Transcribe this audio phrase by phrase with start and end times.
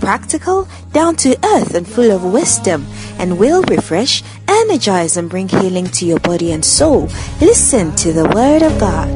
[0.00, 2.86] practical, down to earth, and full of wisdom,
[3.18, 7.08] and will refresh, energize, and bring healing to your body and soul.
[7.40, 9.10] Listen to the Word of God.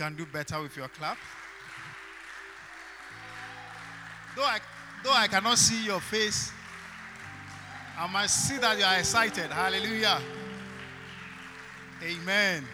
[0.00, 1.18] Can do better with your clap.
[4.34, 4.58] Though I,
[5.04, 6.50] though I cannot see your face,
[7.98, 9.50] I must see that you are excited.
[9.50, 10.18] Hallelujah.
[12.02, 12.64] Amen.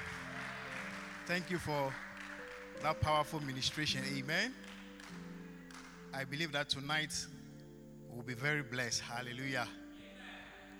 [1.26, 1.92] Thank you for
[2.84, 4.02] that powerful ministration.
[4.16, 4.54] Amen.
[6.14, 7.12] I believe that tonight
[8.08, 9.00] we'll be very blessed.
[9.00, 9.66] Hallelujah.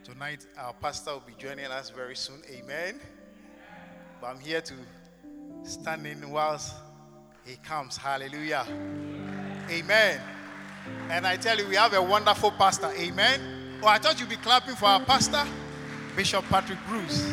[0.04, 2.40] Tonight, our pastor will be joining us very soon.
[2.48, 3.00] Amen.
[4.20, 4.74] But I'm here to
[5.62, 6.74] stand in whilst
[7.44, 7.96] he comes.
[7.96, 8.66] Hallelujah.
[9.70, 10.20] Amen.
[11.10, 12.92] And I tell you, we have a wonderful pastor.
[12.96, 13.78] Amen.
[13.82, 15.44] Oh, I thought you'd be clapping for our pastor,
[16.14, 17.30] Bishop Patrick Bruce.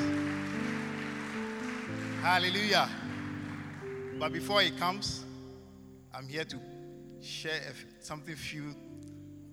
[2.22, 2.90] Hallelujah.
[4.20, 5.24] But before he comes,
[6.14, 6.58] I'm here to
[7.22, 7.60] share
[8.00, 8.76] something few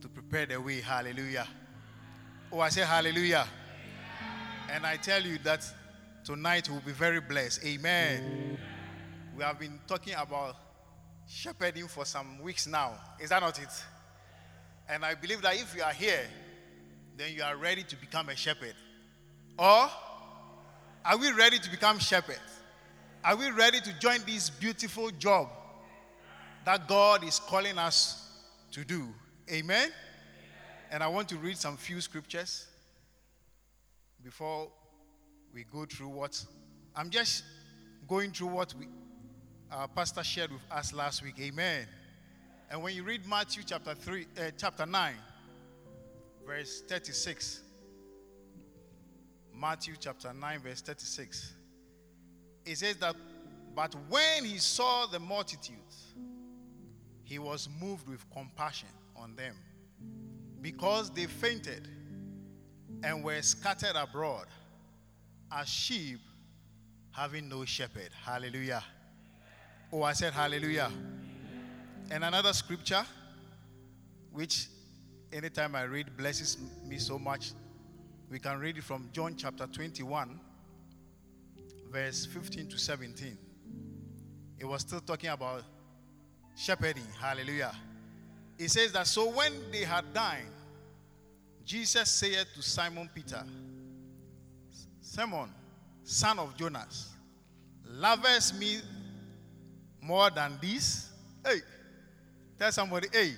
[0.00, 0.80] to prepare the way.
[0.80, 1.46] Hallelujah.
[2.52, 3.46] Oh, I say hallelujah.
[4.72, 5.64] And I tell you that
[6.24, 7.64] tonight we'll be very blessed.
[7.64, 8.58] Amen.
[9.36, 10.56] We have been talking about
[11.28, 12.92] shepherding for some weeks now.
[13.20, 13.69] Is that not it?
[14.88, 16.26] And I believe that if you are here,
[17.16, 18.75] then you are ready to become a shepherd.
[19.58, 19.88] Or
[21.04, 22.38] are we ready to become shepherds?
[23.22, 25.48] Are we ready to join this beautiful job
[26.64, 28.31] that God is calling us
[28.72, 29.08] to do?
[29.50, 29.91] Amen.
[30.91, 32.66] And I want to read some few scriptures
[34.25, 34.69] before
[35.55, 36.43] we go through what
[36.94, 37.44] I'm just
[38.09, 38.88] going through what we,
[39.71, 41.37] our pastor shared with us last week.
[41.41, 41.87] Amen.
[42.71, 45.15] And when you read Matthew chapter 3, uh, chapter 9,
[46.47, 47.62] verse 36,
[49.55, 51.55] Matthew chapter 9, verse 36,
[52.65, 53.17] it says that,
[53.75, 56.15] but when he saw the multitudes,
[57.22, 59.55] he was moved with compassion on them
[60.61, 61.88] because they fainted
[63.05, 64.47] and were scattered abroad
[65.53, 66.21] as sheep
[67.12, 68.11] having no shepherd.
[68.25, 68.83] Hallelujah.
[69.93, 70.91] Oh, I said hallelujah.
[72.11, 73.05] And another scripture,
[74.33, 74.69] which
[75.33, 77.53] anytime I read blesses me so much,
[78.31, 80.38] we can read it from John chapter 21,
[81.91, 83.37] verse 15 to 17.
[84.59, 85.65] It was still talking about
[86.56, 87.06] shepherding.
[87.21, 87.75] Hallelujah.
[88.59, 90.47] It says that so when they had dined,
[91.65, 93.43] Jesus said to Simon Peter,
[95.12, 95.50] Simon,
[96.04, 97.09] son of Jonas,
[97.84, 98.78] lovest me
[100.00, 101.10] more than this?
[101.44, 101.62] Hey,
[102.56, 103.32] tell somebody, hey.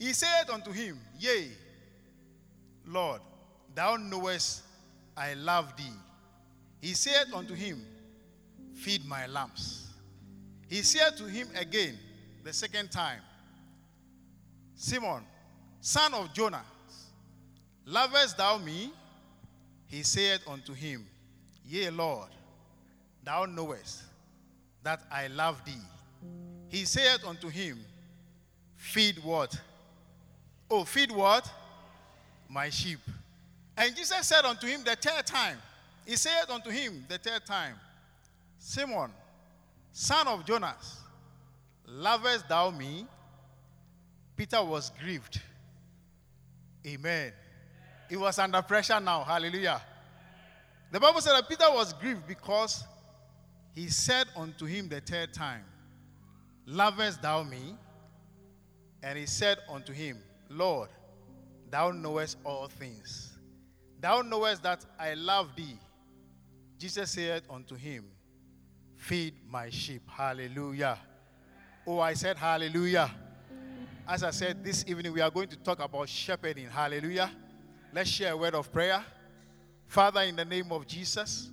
[0.00, 1.48] He said unto him, Yea,
[2.84, 3.20] Lord,
[3.72, 4.64] thou knowest
[5.16, 5.84] I love thee.
[6.80, 7.80] He said unto him,
[8.74, 9.92] Feed my lambs.
[10.68, 11.96] He said to him again,
[12.42, 13.20] the second time,
[14.74, 15.22] Simon,
[15.80, 16.62] son of Jonas,
[17.86, 18.90] lovest thou me?
[19.86, 21.06] He said unto him,
[21.66, 22.28] Yea, Lord,
[23.22, 24.02] thou knowest
[24.82, 25.72] that I love thee.
[26.68, 27.78] He said unto him,
[28.76, 29.58] Feed what?
[30.70, 31.50] Oh, feed what?
[32.48, 32.98] My sheep.
[33.76, 35.58] And Jesus said unto him the third time,
[36.06, 37.76] He said unto him the third time,
[38.58, 39.10] Simon,
[39.92, 41.00] son of Jonas,
[41.86, 43.06] lovest thou me?
[44.36, 45.40] Peter was grieved.
[46.86, 47.32] Amen.
[48.08, 49.24] He was under pressure now.
[49.24, 49.80] Hallelujah.
[50.90, 52.84] The Bible said that Peter was grieved because
[53.74, 55.64] he said unto him the third time,
[56.66, 57.76] Lovest thou me?
[59.02, 60.18] And he said unto him,
[60.48, 60.88] Lord,
[61.70, 63.36] thou knowest all things.
[64.00, 65.78] Thou knowest that I love thee.
[66.78, 68.04] Jesus said unto him,
[68.96, 70.02] Feed my sheep.
[70.08, 70.98] Hallelujah.
[71.86, 73.10] Oh, I said, Hallelujah.
[74.06, 76.68] As I said, this evening we are going to talk about shepherding.
[76.68, 77.30] Hallelujah.
[77.94, 79.04] Let's share a word of prayer.
[79.86, 81.48] Father, in the name of Jesus,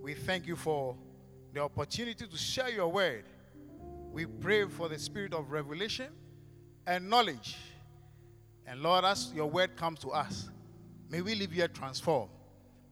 [0.00, 0.96] we thank you for
[1.52, 3.24] the opportunity to share your word.
[4.10, 6.06] We pray for the spirit of revelation
[6.86, 7.58] and knowledge.
[8.66, 10.48] And Lord, as your word comes to us,
[11.10, 12.30] may we live here transformed.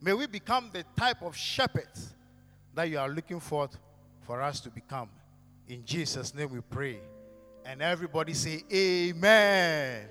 [0.03, 2.13] May we become the type of shepherds
[2.75, 3.71] that you are looking for
[4.27, 5.09] for us to become.
[5.69, 6.99] In Jesus' name we pray.
[7.65, 10.07] And everybody say, Amen.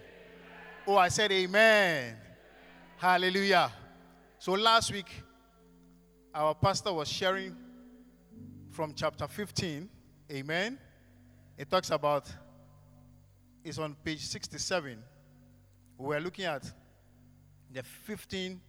[0.88, 2.18] Oh, I said, Amen.
[3.04, 3.70] Hallelujah.
[4.40, 5.12] So last week,
[6.34, 7.54] our pastor was sharing
[8.70, 9.90] from chapter 15.
[10.32, 10.80] Amen.
[11.58, 12.32] It talks about,
[13.62, 14.98] it's on page 67.
[15.98, 16.64] We were looking at
[17.74, 18.62] the 15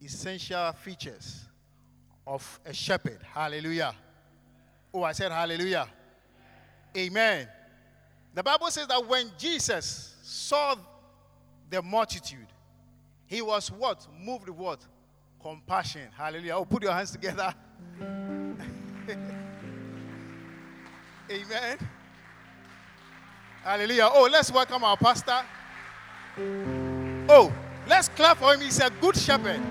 [0.00, 1.44] essential features
[2.24, 3.18] of a shepherd.
[3.34, 3.92] Hallelujah.
[4.94, 5.88] Oh, I said hallelujah.
[6.96, 7.48] Amen.
[8.34, 10.76] The Bible says that when Jesus saw
[11.68, 12.46] the multitude,
[13.32, 14.06] he was what?
[14.22, 14.86] Moved with what?
[15.42, 16.08] Compassion.
[16.14, 16.54] Hallelujah.
[16.54, 17.54] Oh, put your hands together.
[21.30, 21.78] Amen.
[23.64, 24.10] Hallelujah.
[24.12, 25.40] Oh, let's welcome our pastor.
[27.26, 27.50] Oh,
[27.88, 28.60] let's clap for him.
[28.60, 29.62] He's a good shepherd.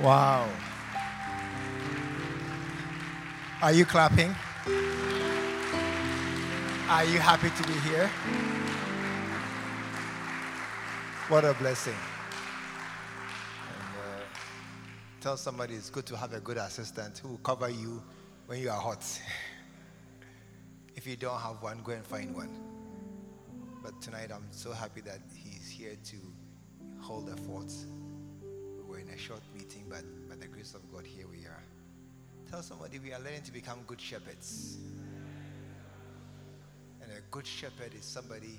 [0.00, 0.48] Wow.
[3.60, 4.32] Are you clapping?
[6.88, 8.08] Are you happy to be here?
[11.26, 11.96] What a blessing.
[13.74, 14.20] And, uh,
[15.20, 18.00] tell somebody it's good to have a good assistant who will cover you
[18.46, 19.04] when you are hot.
[20.94, 22.56] if you don't have one, go and find one.
[23.82, 26.16] But tonight I'm so happy that he's here to
[27.00, 27.72] hold the fort.
[28.76, 31.64] We were in a short meeting, but by the grace of God, here we are.
[32.50, 34.78] Tell somebody we are learning to become good shepherds.
[37.02, 38.58] And a good shepherd is somebody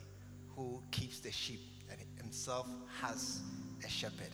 [0.56, 2.68] who keeps the sheep and himself
[3.02, 3.42] has
[3.84, 4.32] a shepherd.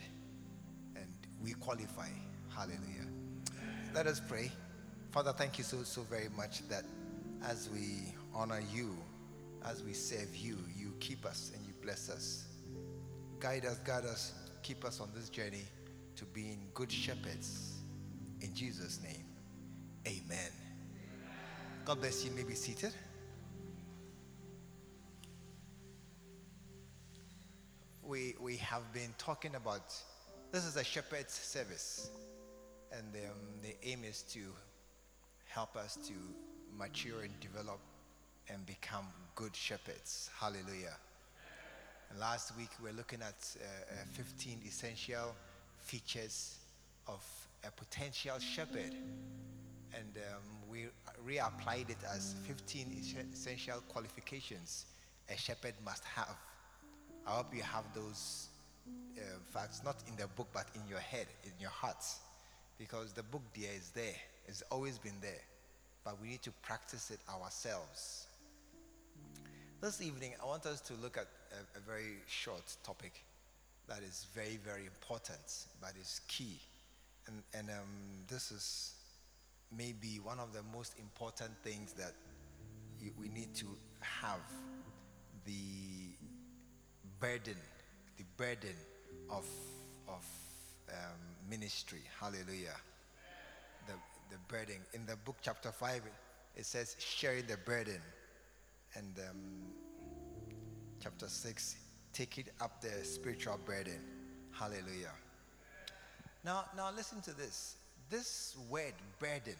[0.97, 1.07] And
[1.41, 2.09] we qualify.
[2.53, 3.07] Hallelujah.
[3.93, 4.51] Let us pray.
[5.11, 6.83] Father, thank you so, so very much that
[7.45, 8.97] as we honor you,
[9.65, 12.45] as we serve you, you keep us and you bless us.
[13.39, 15.63] Guide us, guide us, keep us on this journey
[16.17, 17.75] to being good shepherds.
[18.41, 19.24] In Jesus' name,
[20.07, 20.51] amen.
[21.85, 22.31] God bless you.
[22.31, 22.93] you may be seated.
[28.03, 29.93] We, we have been talking about
[30.51, 32.11] this is a shepherd's service,
[32.91, 34.39] and um, the aim is to
[35.47, 36.13] help us to
[36.77, 37.79] mature and develop
[38.49, 40.29] and become good shepherds.
[40.39, 40.95] Hallelujah.
[42.09, 45.35] And last week we were looking at uh, uh, 15 essential
[45.79, 46.57] features
[47.07, 47.23] of
[47.67, 48.93] a potential shepherd.
[49.95, 50.87] And um, we
[51.25, 53.01] reapplied it as 15
[53.33, 54.85] essential qualifications
[55.29, 56.35] a shepherd must have.
[57.25, 58.47] I hope you have those
[59.17, 59.21] uh,
[59.51, 62.19] facts, not in the book, but in your head, in your hearts.
[62.77, 64.15] Because the book there is there,
[64.47, 65.41] it's always been there.
[66.03, 68.27] But we need to practice it ourselves.
[69.81, 73.23] This evening, I want us to look at a, a very short topic
[73.87, 76.59] that is very, very important, but is key.
[77.27, 77.87] And, and um,
[78.27, 78.93] this is
[79.75, 82.13] maybe one of the most important things that
[83.19, 83.65] we need to
[83.99, 84.39] have
[85.45, 86.15] the
[87.19, 87.57] burden,
[88.17, 88.75] the burden
[89.29, 89.45] of,
[90.07, 90.25] of
[90.89, 91.19] um,
[91.49, 92.01] ministry.
[92.19, 92.75] Hallelujah.
[93.87, 93.93] The,
[94.31, 94.77] the burden.
[94.93, 96.01] In the book, chapter 5,
[96.55, 98.01] it says, sharing the burden.
[98.95, 99.37] And um,
[101.01, 101.75] chapter 6,
[102.13, 103.99] take it up the spiritual burden.
[104.51, 105.11] Hallelujah.
[106.43, 107.75] Now, now listen to this.
[108.09, 109.55] This word burden,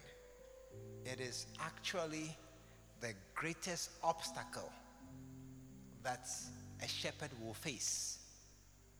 [1.04, 2.36] it is actually
[3.00, 4.70] the greatest obstacle
[6.04, 6.28] that
[6.82, 8.18] a shepherd will face,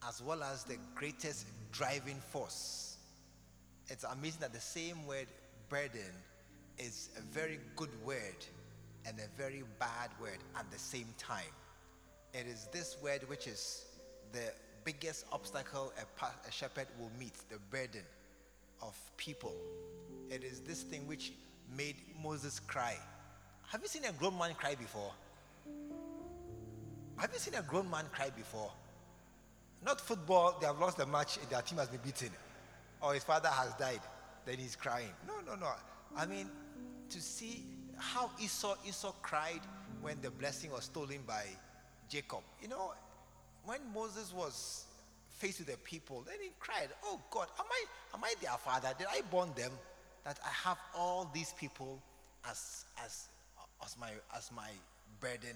[0.07, 2.97] as well as the greatest driving force.
[3.89, 5.29] It's amazing that the same word
[5.69, 6.13] burden
[6.77, 8.45] is a very good word
[9.07, 11.55] and a very bad word at the same time.
[12.35, 13.85] It is this word which is
[14.33, 14.53] the
[14.85, 18.03] biggest obstacle a, a shepherd will meet the burden
[18.83, 19.55] of people.
[20.31, 21.33] It is this thing which
[21.77, 22.97] made Moses cry.
[23.69, 25.13] Have you seen a grown man cry before?
[27.17, 28.71] Have you seen a grown man cry before?
[29.85, 32.31] Not football, they have lost the match, their team has been beaten,
[33.01, 34.01] or his father has died,
[34.45, 35.11] then he's crying.
[35.27, 35.73] No, no, no.
[36.17, 36.51] I mean,
[37.11, 37.65] to see
[37.97, 39.61] how Esau, Esau cried
[40.01, 41.45] when the blessing was stolen by
[42.09, 42.41] Jacob.
[42.61, 42.93] You know,
[43.65, 44.86] when Moses was
[45.37, 46.25] face with the people.
[46.27, 48.89] Then he cried, Oh God, am I, am I their father?
[48.99, 49.73] Did I born them?
[50.25, 52.03] That I have all these people
[52.49, 53.29] as, as,
[53.85, 54.71] as, my, as my
[55.21, 55.55] burden.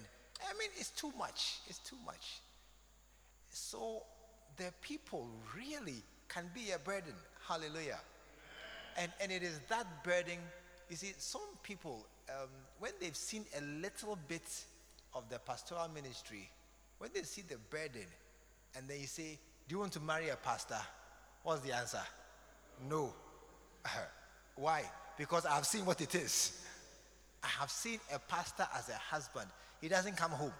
[0.49, 1.59] I mean, it's too much.
[1.67, 2.39] It's too much.
[3.49, 4.03] So
[4.57, 7.13] the people really can be a burden.
[7.47, 7.99] Hallelujah.
[8.97, 10.37] And, and it is that burden.
[10.89, 14.65] You see, some people, um, when they've seen a little bit
[15.13, 16.49] of the pastoral ministry,
[16.97, 18.05] when they see the burden,
[18.75, 20.79] and then you say, Do you want to marry a pastor?
[21.43, 22.01] What's the answer?
[22.89, 23.13] No.
[24.55, 24.83] Why?
[25.17, 26.61] Because I've seen what it is.
[27.43, 29.47] I have seen a pastor as a husband,
[29.81, 30.53] he doesn't come home.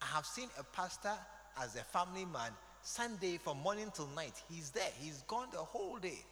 [0.00, 1.12] I have seen a pastor
[1.60, 4.34] as a family man, Sunday from morning till night.
[4.48, 6.24] He's there, he's gone the whole day.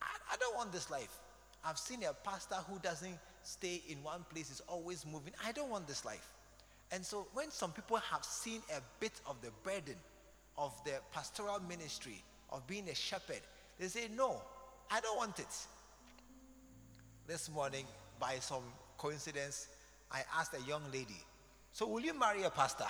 [0.00, 1.18] I, I don't want this life.
[1.64, 5.34] I've seen a pastor who doesn't stay in one place, is always moving.
[5.44, 6.32] I don't want this life.
[6.92, 9.96] And so when some people have seen a bit of the burden
[10.58, 13.40] of the pastoral ministry, of being a shepherd,
[13.78, 14.40] they say, No,
[14.90, 15.66] I don't want it.
[17.26, 17.84] This morning,
[18.18, 18.62] by some
[18.98, 19.68] coincidence,
[20.10, 21.22] I asked a young lady,
[21.72, 22.86] So will you marry a pastor?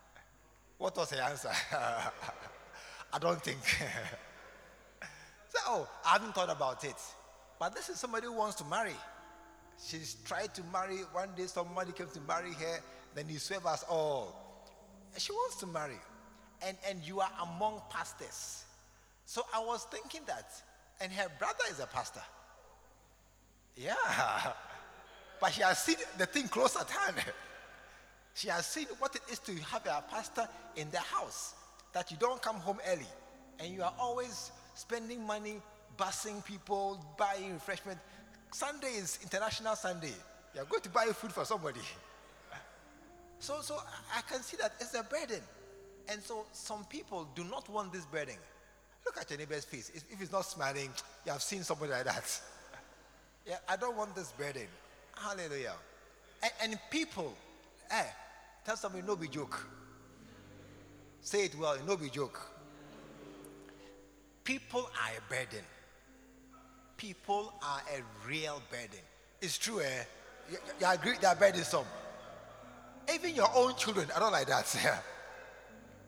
[0.78, 1.52] what was her answer?
[3.12, 3.62] I don't think.
[5.48, 6.96] so, oh, I haven't thought about it.
[7.58, 8.96] But this is somebody who wants to marry.
[9.82, 10.98] She's tried to marry.
[11.12, 12.80] One day somebody came to marry her.
[13.14, 14.34] Then he save us all.
[15.16, 15.98] She wants to marry.
[16.64, 18.64] And, and you are among pastors.
[19.24, 20.50] So I was thinking that.
[21.00, 22.22] And her brother is a pastor.
[23.76, 23.94] Yeah.
[25.38, 27.16] But she has seen the thing close at hand.
[28.34, 30.46] She has seen what it is to have a pastor
[30.76, 31.54] in the house.
[31.94, 33.06] That you don't come home early.
[33.58, 35.62] And you are always spending money,
[35.96, 37.98] busing people, buying refreshment.
[38.52, 40.12] Sunday is International Sunday.
[40.54, 41.80] You are going to buy food for somebody.
[43.38, 43.78] So, so
[44.16, 45.42] I can see that it's a burden.
[46.08, 48.36] And so some people do not want this burden.
[49.04, 49.90] Look at your neighbor's face.
[49.94, 50.90] If he's not smiling,
[51.24, 52.40] you have seen somebody like that.
[53.48, 54.66] Yeah, I don't want this burden.
[55.14, 55.74] Hallelujah.
[56.42, 57.32] And, and people,
[57.92, 58.02] eh,
[58.64, 59.64] tell somebody no be joke.
[61.20, 62.40] Say it well, no be joke.
[64.42, 65.64] People are a burden.
[66.96, 69.04] People are a real burden.
[69.40, 70.02] It's true, eh?
[70.50, 71.86] You, you agree they are burdensome.
[73.14, 75.02] Even your own children, I don't like that.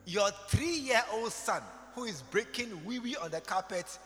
[0.08, 1.62] your three-year-old son
[1.94, 3.98] who is breaking wee wee on the carpet,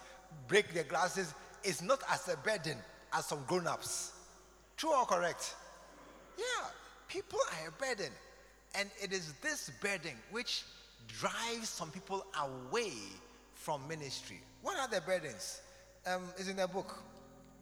[0.48, 1.32] break the glasses,
[1.62, 2.76] is not as a burden
[3.12, 4.10] as some grown-ups.
[4.76, 5.54] True or correct?
[6.36, 6.66] Yeah,
[7.06, 8.10] people are a burden.
[8.74, 10.64] And it is this burden which
[11.06, 12.94] drives some people away
[13.54, 14.40] from ministry.
[14.62, 15.60] What are the burdens?
[16.04, 17.00] Um, it's in the book.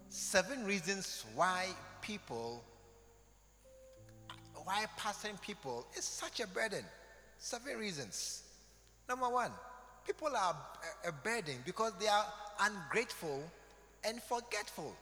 [0.09, 1.67] Seven reasons why
[2.01, 2.65] people,
[4.65, 6.85] why pastoring people is such a burden.
[7.41, 8.43] Seven reasons.
[9.09, 9.51] Number one,
[10.07, 10.55] people are
[11.05, 13.51] a- a burden because they are ungrateful
[14.05, 14.95] and forgetful.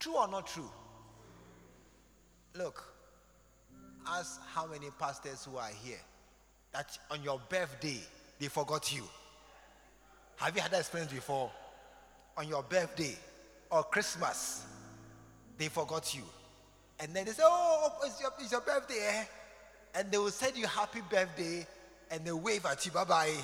[0.00, 0.70] True or not true?
[2.54, 2.82] Look,
[4.06, 6.00] ask how many pastors who are here
[6.72, 8.02] that on your birthday
[8.38, 9.06] they forgot you.
[10.36, 11.52] Have you had that experience before?
[12.36, 13.16] On your birthday
[13.70, 14.64] or Christmas,
[15.58, 16.24] they forgot you.
[16.98, 19.00] And then they say, Oh, it's your, it's your birthday.
[19.00, 19.24] Eh?
[19.98, 21.66] And they will send you happy birthday
[22.10, 22.92] and they wave at you.
[22.92, 23.34] Bye bye.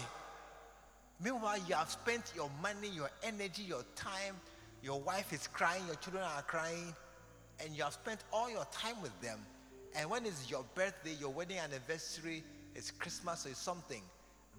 [1.23, 4.37] Meanwhile, you have spent your money, your energy, your time.
[4.85, 6.95] Your wife is crying, your children are crying,
[7.59, 9.39] and you have spent all your time with them.
[9.97, 12.45] And when it's your birthday, your wedding anniversary,
[12.75, 14.03] it's Christmas or it's something,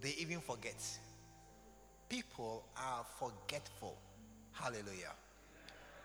[0.01, 0.81] they even forget.
[2.09, 3.95] People are forgetful.
[4.51, 5.13] Hallelujah.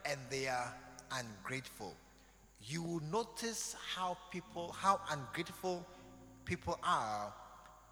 [0.04, 0.75] And they are
[1.12, 1.94] ungrateful.
[2.62, 5.87] You will notice how people, how ungrateful
[6.45, 7.33] people are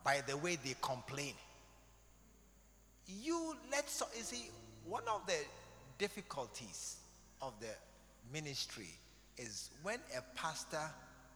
[0.05, 1.35] by the way they complain.
[3.07, 4.51] You let so you see
[4.85, 5.39] one of the
[5.99, 6.97] difficulties
[7.41, 7.75] of the
[8.33, 8.91] ministry
[9.37, 10.91] is when a pastor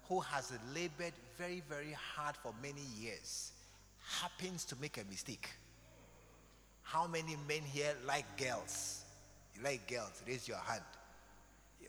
[0.08, 3.52] who has labored very, very hard for many years
[4.20, 5.48] happens to make a mistake.
[6.82, 9.04] How many men here like girls?
[9.54, 10.22] You like girls?
[10.26, 10.82] Raise your hand.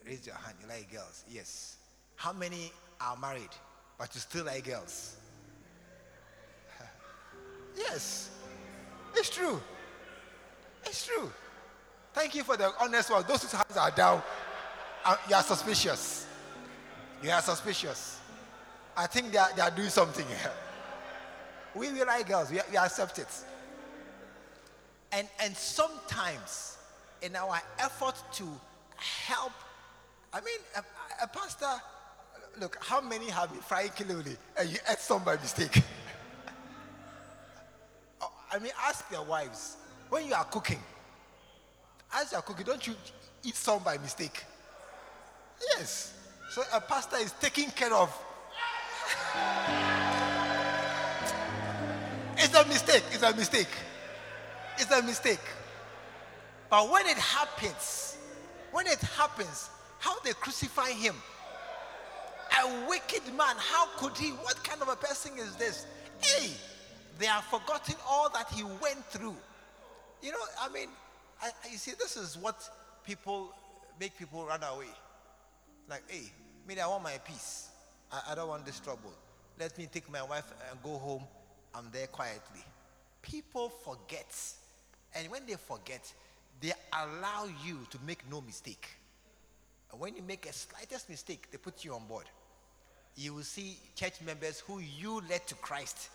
[0.06, 0.56] Raise your hand.
[0.60, 1.24] You like girls?
[1.30, 1.76] Yes.
[2.16, 3.50] How many are married
[3.98, 5.16] but you still like girls?
[7.76, 8.30] yes.
[9.14, 9.60] It's true.
[10.84, 11.30] It's true.
[12.12, 13.24] Thank you for the honest one.
[13.26, 14.22] Those whose hands are down,
[15.04, 16.26] uh, you are suspicious.
[17.22, 18.20] You are suspicious.
[18.96, 20.52] I think they are, they are doing something here.
[21.74, 23.26] We, we like girls, we, we accept it.
[25.10, 26.76] And, and sometimes,
[27.20, 28.44] in our effort to
[28.96, 29.50] help,
[30.34, 30.82] I mean, a,
[31.22, 31.70] a pastor,
[32.60, 35.80] look, how many have been frying kelewele and you ate some by mistake?
[38.20, 39.76] Oh, I mean, ask your wives
[40.08, 40.78] when you are cooking.
[42.12, 42.94] As you are cooking, don't you
[43.44, 44.44] eat some by mistake?
[45.76, 46.14] Yes.
[46.50, 48.08] So a pastor is taking care of.
[52.36, 53.02] it's a mistake.
[53.12, 53.68] It's a mistake.
[54.78, 55.40] It's a mistake.
[56.70, 58.16] But when it happens,
[58.70, 59.70] when it happens,
[60.04, 61.14] how they crucify him.
[62.62, 64.30] A wicked man, how could he?
[64.32, 65.86] What kind of a person is this?
[66.20, 66.50] Hey,
[67.18, 69.34] they are forgotten all that he went through.
[70.22, 70.88] You know, I mean,
[71.42, 72.68] I, you see, this is what
[73.06, 73.54] people
[73.98, 74.92] make people run away.
[75.88, 76.30] Like, hey,
[76.68, 77.70] me, I want my peace.
[78.12, 79.12] I, I don't want this trouble.
[79.58, 81.22] Let me take my wife and go home.
[81.74, 82.62] I'm there quietly.
[83.22, 84.26] People forget.
[85.14, 86.12] And when they forget,
[86.60, 88.86] they allow you to make no mistake.
[89.98, 92.24] When you make a slightest mistake, they put you on board.
[93.16, 96.08] You will see church members who you led to Christ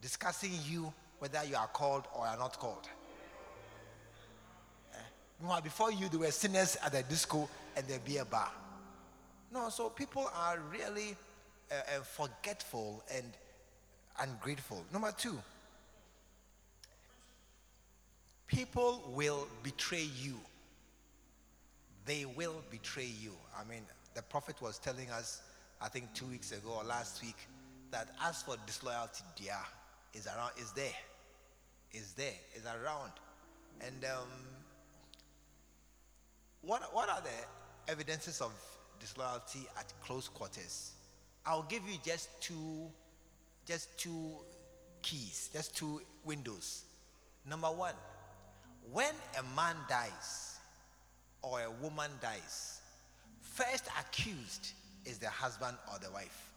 [0.00, 2.88] discussing you whether you are called or are not called.
[4.94, 5.60] Eh?
[5.60, 8.50] Before you, there were sinners at the disco and the beer bar.
[9.52, 11.14] No, so people are really
[11.70, 13.24] uh, forgetful and
[14.20, 14.84] ungrateful.
[14.92, 15.38] Number two,
[18.46, 20.34] people will betray you.
[22.04, 23.32] They will betray you.
[23.58, 23.82] I mean,
[24.14, 25.42] the prophet was telling us,
[25.80, 27.36] I think two weeks ago or last week,
[27.90, 29.58] that as for disloyalty, dear,
[30.14, 30.94] is around, is there,
[31.92, 33.12] is there, is around,
[33.80, 34.28] and um,
[36.62, 38.52] what what are the evidences of
[39.00, 40.92] disloyalty at close quarters?
[41.44, 42.88] I'll give you just two,
[43.66, 44.36] just two
[45.02, 46.84] keys, just two windows.
[47.48, 47.94] Number one,
[48.92, 50.51] when a man dies
[51.42, 52.80] or a woman dies,
[53.40, 54.72] first accused
[55.04, 56.50] is the husband or the wife.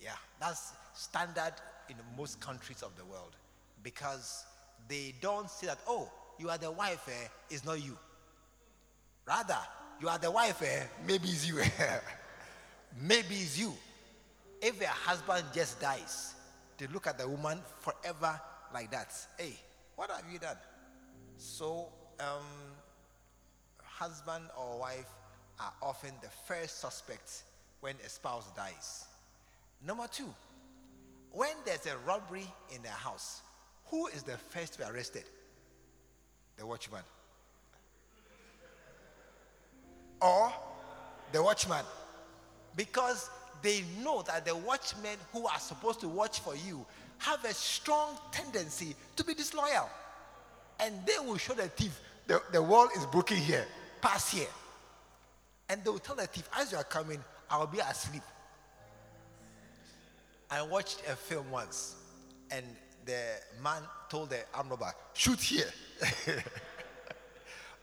[0.00, 1.52] Yeah, that's standard
[1.88, 3.36] in most countries of the world
[3.82, 4.44] because
[4.88, 7.96] they don't say that, oh, you are the wife, eh, it's not you.
[9.26, 9.58] Rather,
[10.00, 11.60] you are the wife, eh, maybe it's you.
[13.00, 13.72] maybe it's you.
[14.60, 16.34] If a husband just dies,
[16.78, 18.40] they look at the woman forever
[18.72, 19.12] like that.
[19.36, 19.56] Hey,
[19.96, 20.56] what have you done?
[21.36, 21.88] So,
[22.20, 22.44] um,
[23.98, 25.08] husband or wife
[25.58, 27.42] are often the first suspects
[27.80, 29.06] when a spouse dies.
[29.84, 30.32] Number two,
[31.32, 33.42] when there's a robbery in the house,
[33.86, 35.24] who is the first to be arrested?
[36.56, 37.02] The watchman.
[40.20, 40.52] Or
[41.32, 41.84] the watchman.
[42.76, 43.30] Because
[43.62, 46.86] they know that the watchmen who are supposed to watch for you
[47.18, 49.90] have a strong tendency to be disloyal.
[50.80, 53.66] And they will show the thief, the, the wall is broken here,
[54.00, 54.46] pass here.
[55.68, 58.22] And they will tell the thief, as you are coming, I'll be asleep.
[60.50, 61.96] I watched a film once,
[62.50, 62.64] and
[63.04, 63.20] the
[63.62, 65.70] man told the arm robber, shoot here.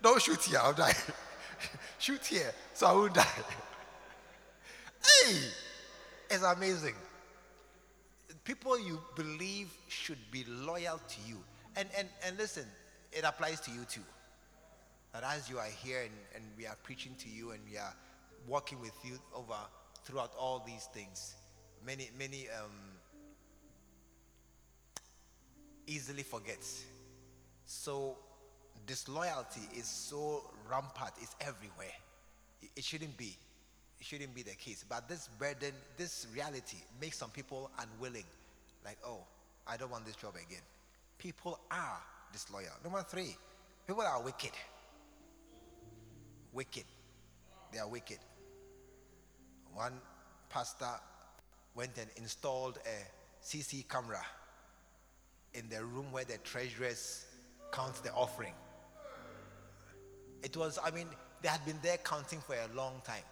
[0.01, 0.93] Don't shoot here, I'll die.
[1.99, 3.23] shoot here, so I won't die.
[5.25, 5.38] hey,
[6.30, 6.95] it's amazing.
[8.43, 11.38] People you believe should be loyal to you.
[11.75, 12.65] And, and, and listen,
[13.12, 14.01] it applies to you too.
[15.15, 17.93] That as you are here and, and we are preaching to you and we are
[18.49, 19.56] walking with you over
[20.04, 21.36] throughout all these things,
[21.86, 22.69] many, many um,
[25.88, 26.58] easily forget.
[27.65, 28.17] So
[28.86, 31.95] disloyalty is so rampant, it's everywhere.
[32.62, 33.38] It, it shouldn't be.
[34.01, 34.84] It shouldn't be the case.
[34.88, 38.25] But this burden, this reality makes some people unwilling.
[38.84, 39.23] Like, oh,
[39.65, 40.63] I don't want this job again.
[41.17, 42.01] People are
[42.34, 42.73] disloyal.
[42.84, 43.38] Number three,
[43.88, 44.51] people are wicked.
[46.56, 46.86] Wicked.
[47.74, 48.20] They are wicked.
[49.74, 49.94] One
[50.50, 50.89] pastor
[51.76, 54.24] went and installed a CC camera
[55.54, 57.26] in the room where the treasurers
[57.74, 58.54] count the offering.
[60.44, 61.08] It was, I mean,
[61.41, 63.24] they had been there counting for a long time.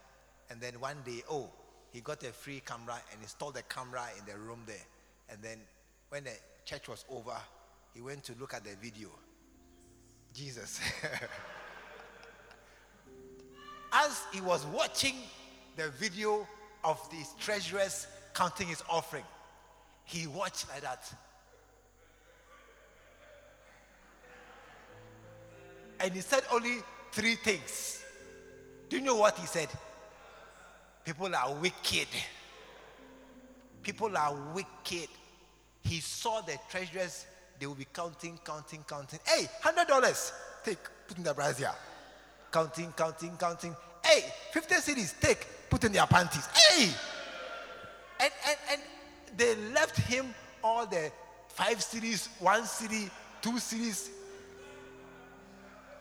[0.50, 1.50] And then one day, oh,
[1.92, 4.76] he got a free camera and installed the camera in the room there.
[5.30, 5.60] And then
[6.10, 6.34] when the
[6.66, 7.38] church was over,
[7.94, 9.10] he went to look at the video.
[10.34, 10.82] Jesus.
[13.94, 15.16] As he was watching
[15.76, 16.48] the video
[16.84, 19.24] of these treasurers counting his offering,
[20.06, 21.14] he watched like that.
[26.00, 26.78] And he said only
[27.12, 28.04] three things.
[28.90, 29.70] Do you know what he said?
[31.06, 32.08] People are wicked.
[33.84, 35.08] People are wicked.
[35.82, 37.26] He saw the treasurers,
[37.60, 39.20] they will be counting, counting, counting.
[39.26, 40.32] Hey, hundred dollars.
[40.64, 41.72] Take, put in the brazier.
[42.54, 43.76] Counting, counting, counting.
[44.06, 46.46] Hey, 50 cedis, take, put in their panties.
[46.56, 46.90] Hey!
[48.20, 48.82] And and and
[49.36, 51.12] they left him all the
[51.50, 53.10] five cedis, one cedi,
[53.42, 54.10] two cedis.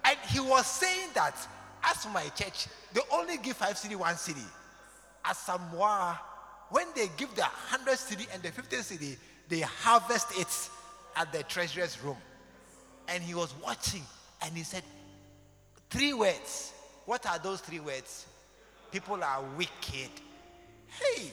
[0.04, 1.34] And he was saying that
[1.82, 4.44] as for my church, they only give five cedi, one cedi.
[5.24, 6.20] As Samoa,
[6.70, 9.16] when they give the 100 cedi and the 50 cedi,
[9.48, 10.70] they harvest it
[11.16, 12.16] at the treasurer's room.
[13.08, 14.02] And he was watching
[14.42, 14.82] and he said,
[15.92, 16.72] Three words.
[17.04, 18.24] What are those three words?
[18.90, 20.10] People are wicked.
[20.86, 21.30] Hey,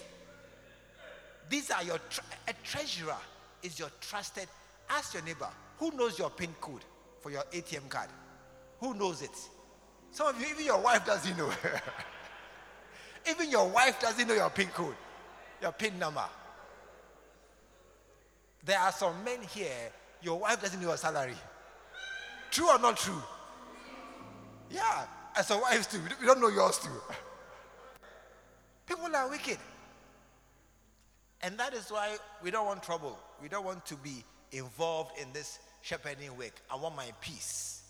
[1.49, 3.15] these are your tre- a treasurer
[3.63, 4.47] is your trusted.
[4.89, 6.83] Ask your neighbor who knows your PIN code
[7.21, 8.09] for your ATM card.
[8.81, 9.31] Who knows it?
[10.11, 11.49] Some of you, even your wife doesn't know.
[13.29, 14.95] even your wife doesn't know your PIN code,
[15.61, 16.25] your PIN number.
[18.65, 19.91] There are some men here,
[20.21, 21.35] your wife doesn't know your salary.
[22.51, 23.23] True or not true?
[24.69, 25.05] Yeah,
[25.35, 25.99] as a wife too.
[26.19, 26.89] We don't know yours too.
[28.85, 29.57] People are wicked.
[31.41, 33.17] And that is why we don't want trouble.
[33.41, 36.59] We don't want to be involved in this shepherding work.
[36.69, 37.83] I want my peace.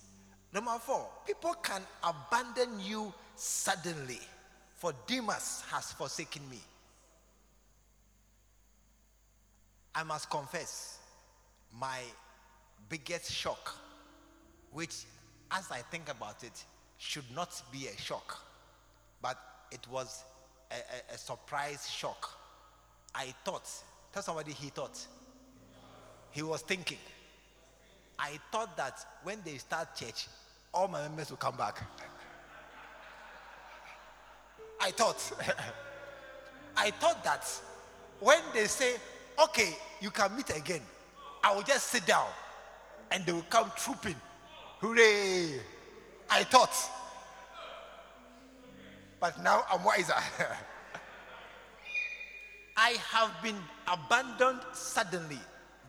[0.53, 4.19] Number four, people can abandon you suddenly,
[4.75, 6.59] for Demas has forsaken me.
[9.93, 10.99] I must confess,
[11.79, 11.99] my
[12.87, 13.75] biggest shock,
[14.71, 15.05] which,
[15.51, 16.63] as I think about it,
[16.97, 18.37] should not be a shock,
[19.21, 19.37] but
[19.71, 20.23] it was
[20.71, 22.37] a, a, a surprise shock.
[23.15, 23.67] I thought,
[24.13, 24.99] tell somebody he thought.
[26.31, 26.99] He was thinking.
[28.17, 30.27] I thought that when they start church,
[30.73, 31.79] all my members will come back.
[34.81, 35.31] I thought.
[36.77, 37.45] I thought that
[38.19, 38.95] when they say,
[39.43, 40.81] okay, you can meet again,
[41.43, 42.27] I will just sit down
[43.11, 44.15] and they will come trooping.
[44.79, 45.59] Hooray!
[46.29, 46.73] I thought.
[49.19, 50.13] But now I'm wiser.
[52.77, 55.39] I have been abandoned suddenly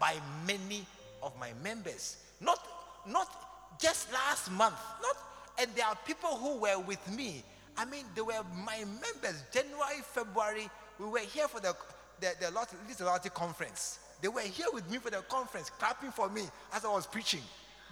[0.00, 0.84] by many
[1.22, 2.16] of my members.
[2.40, 2.58] Not,
[3.06, 4.74] not just last month.
[5.02, 5.16] Not,
[5.60, 7.44] and there are people who were with me.
[7.76, 9.44] I mean, they were my members.
[9.52, 11.76] January, February, we were here for the
[12.20, 12.50] the, the
[12.86, 13.98] Leeds Loyalty Conference.
[14.20, 17.40] They were here with me for the conference, clapping for me as I was preaching,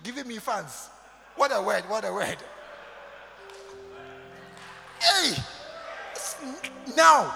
[0.02, 0.88] giving me fans.
[1.36, 1.84] What a word!
[1.88, 2.36] What a word!
[5.00, 5.34] Hey,
[6.96, 7.32] now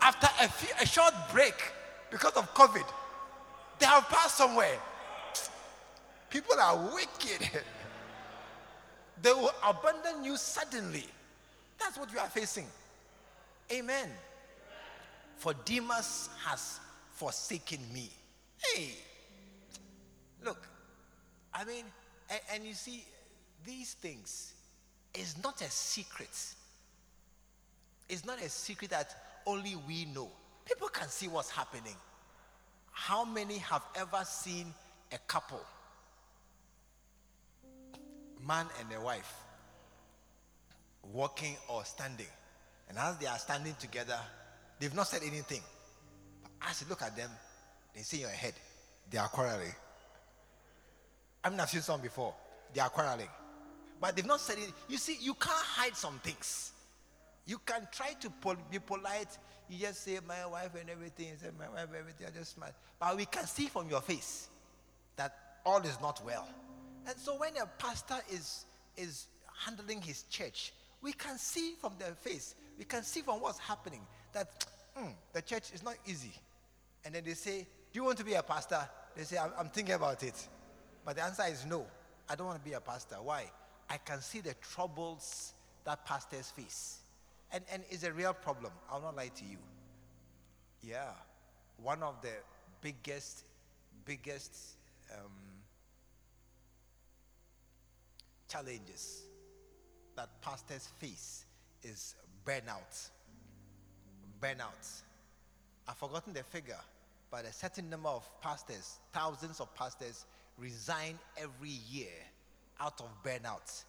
[0.00, 1.54] after a, few, a short break
[2.10, 2.84] because of COVID,
[3.78, 4.78] they have passed somewhere.
[6.30, 7.48] People are wicked.
[9.22, 11.06] they will abandon you suddenly.
[11.78, 12.66] That's what you are facing.
[13.72, 14.10] Amen.
[15.36, 16.80] For Demas has
[17.12, 18.10] forsaken me.
[18.58, 18.90] Hey,
[20.44, 20.66] look,
[21.54, 21.84] I mean,
[22.30, 23.04] and, and you see,
[23.64, 24.54] these things
[25.14, 26.36] is not a secret.
[28.08, 29.14] It's not a secret that
[29.46, 30.28] only we know.
[30.64, 31.94] People can see what's happening.
[32.90, 34.72] How many have ever seen
[35.12, 35.60] a couple,
[38.46, 39.34] man and a wife,
[41.12, 42.26] walking or standing?
[42.88, 44.18] And as they are standing together,
[44.78, 45.60] they've not said anything.
[46.42, 47.30] But as you look at them,
[47.94, 48.54] they see your head,
[49.10, 49.72] they are quarreling.
[51.44, 52.34] I mean, I've seen some before.
[52.72, 53.28] They are quarreling.
[54.00, 54.72] But they've not said it.
[54.88, 56.72] You see, you can't hide some things.
[57.46, 59.38] You can try to pol- be polite.
[59.68, 61.28] You just say, my wife and everything.
[61.28, 62.26] You say, my wife, and everything.
[62.26, 62.72] I just smile.
[62.98, 64.48] But we can see from your face
[65.16, 66.48] that all is not well.
[67.06, 68.64] And so when a pastor is,
[68.96, 69.26] is
[69.64, 74.00] handling his church, we can see from their face, we can see from what's happening
[74.32, 74.66] that
[74.98, 76.32] mm, the church is not easy.
[77.04, 78.80] And then they say, Do you want to be a pastor?
[79.14, 80.48] They say, I'm, I'm thinking about it.
[81.04, 81.86] But the answer is no.
[82.28, 83.16] I don't want to be a pastor.
[83.22, 83.44] Why?
[83.90, 85.52] I can see the troubles
[85.84, 86.98] that pastors face.
[87.52, 88.72] And, and it's a real problem.
[88.90, 89.58] I'll not lie to you.
[90.82, 91.10] Yeah.
[91.82, 92.32] One of the
[92.80, 93.44] biggest,
[94.04, 94.56] biggest
[95.12, 95.30] um,
[98.48, 99.24] challenges
[100.16, 101.44] that pastors face
[101.82, 102.14] is
[102.46, 103.10] burnout.
[104.40, 105.02] Burnout.
[105.86, 106.80] I've forgotten the figure,
[107.30, 110.24] but a certain number of pastors, thousands of pastors,
[110.58, 112.12] resign every year
[112.80, 113.84] out of burnout.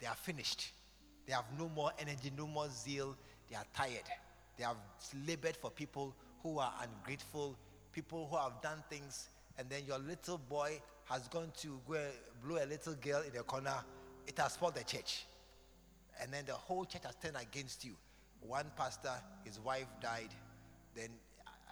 [0.00, 0.72] They are finished.
[1.26, 3.16] They have no more energy, no more zeal.
[3.50, 4.08] They are tired.
[4.56, 4.76] They have
[5.26, 7.56] labored for people who are ungrateful,
[7.92, 12.66] people who have done things, and then your little boy has gone to blow a
[12.66, 13.74] little girl in the corner.
[14.26, 15.26] It has spoiled the church.
[16.20, 17.92] And then the whole church has turned against you.
[18.40, 19.12] One pastor,
[19.44, 20.30] his wife died.
[20.94, 21.10] Then,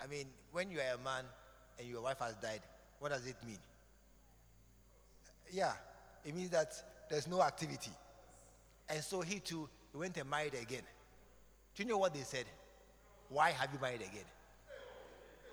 [0.02, 1.24] I mean, when you are a man
[1.78, 2.60] and your wife has died,
[2.98, 3.58] what does it mean?
[5.54, 5.72] Yeah,
[6.24, 6.74] it means that
[7.08, 7.92] there's no activity.
[8.88, 10.82] And so he too he went and married again.
[11.76, 12.46] Do you know what they said?
[13.28, 14.26] Why have you married again?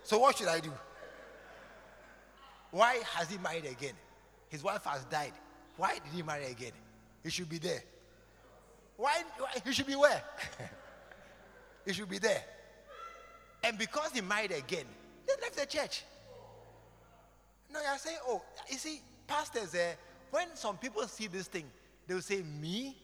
[0.02, 0.72] So what should I do?
[2.72, 3.94] Why has he married again?
[4.48, 5.32] His wife has died.
[5.76, 6.72] Why did he marry again?
[7.22, 7.82] He should be there.
[8.96, 9.22] Why?
[9.38, 10.22] why he should be where?
[11.86, 12.42] he should be there.
[13.62, 14.86] And because he married again,
[15.26, 16.02] they left the church.
[17.72, 19.00] No, you're saying, oh, you see,
[19.32, 19.94] pastors, uh,
[20.30, 21.64] when some people see this thing,
[22.06, 22.94] they will say, me,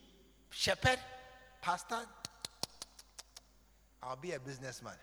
[0.50, 0.98] shepherd,
[1.62, 2.00] pastor,
[4.02, 4.94] I'll be a businessman.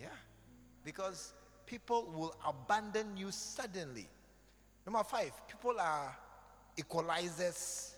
[0.00, 0.06] Yeah.
[0.84, 1.32] Because
[1.66, 4.08] people will abandon you suddenly.
[4.86, 6.16] Number five, people are
[6.78, 7.94] equalizers,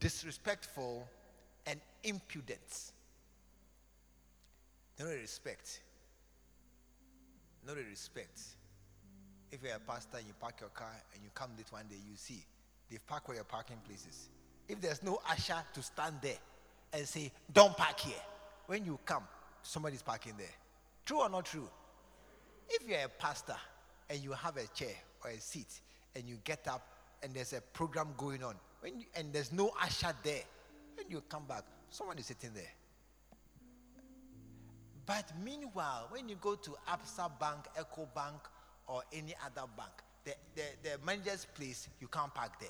[0.00, 1.08] disrespectful,
[1.64, 2.92] and impudent.
[4.98, 5.80] No respect.
[7.66, 8.40] No respect.
[9.52, 11.96] If you're a pastor and you park your car and you come late one day,
[12.08, 12.42] you see
[12.90, 14.30] they've parked where your parking places.
[14.66, 16.38] If there's no usher to stand there
[16.92, 18.14] and say, Don't park here,
[18.66, 19.24] when you come,
[19.62, 20.46] somebody's parking there.
[21.04, 21.68] True or not true?
[22.70, 23.56] If you're a pastor
[24.08, 25.80] and you have a chair or a seat
[26.16, 26.86] and you get up
[27.22, 30.42] and there's a program going on when you, and there's no usher there,
[30.96, 32.72] when you come back, someone is sitting there.
[35.04, 38.40] But meanwhile, when you go to Absa Bank, Ecobank,
[38.86, 39.92] or any other bank,
[40.24, 42.68] the, the, the manager's place, you can't park there.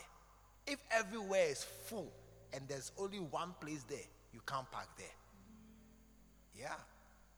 [0.67, 2.13] If everywhere is full
[2.53, 3.99] and there's only one place there,
[4.33, 5.07] you can't park there.
[6.59, 6.75] Yeah.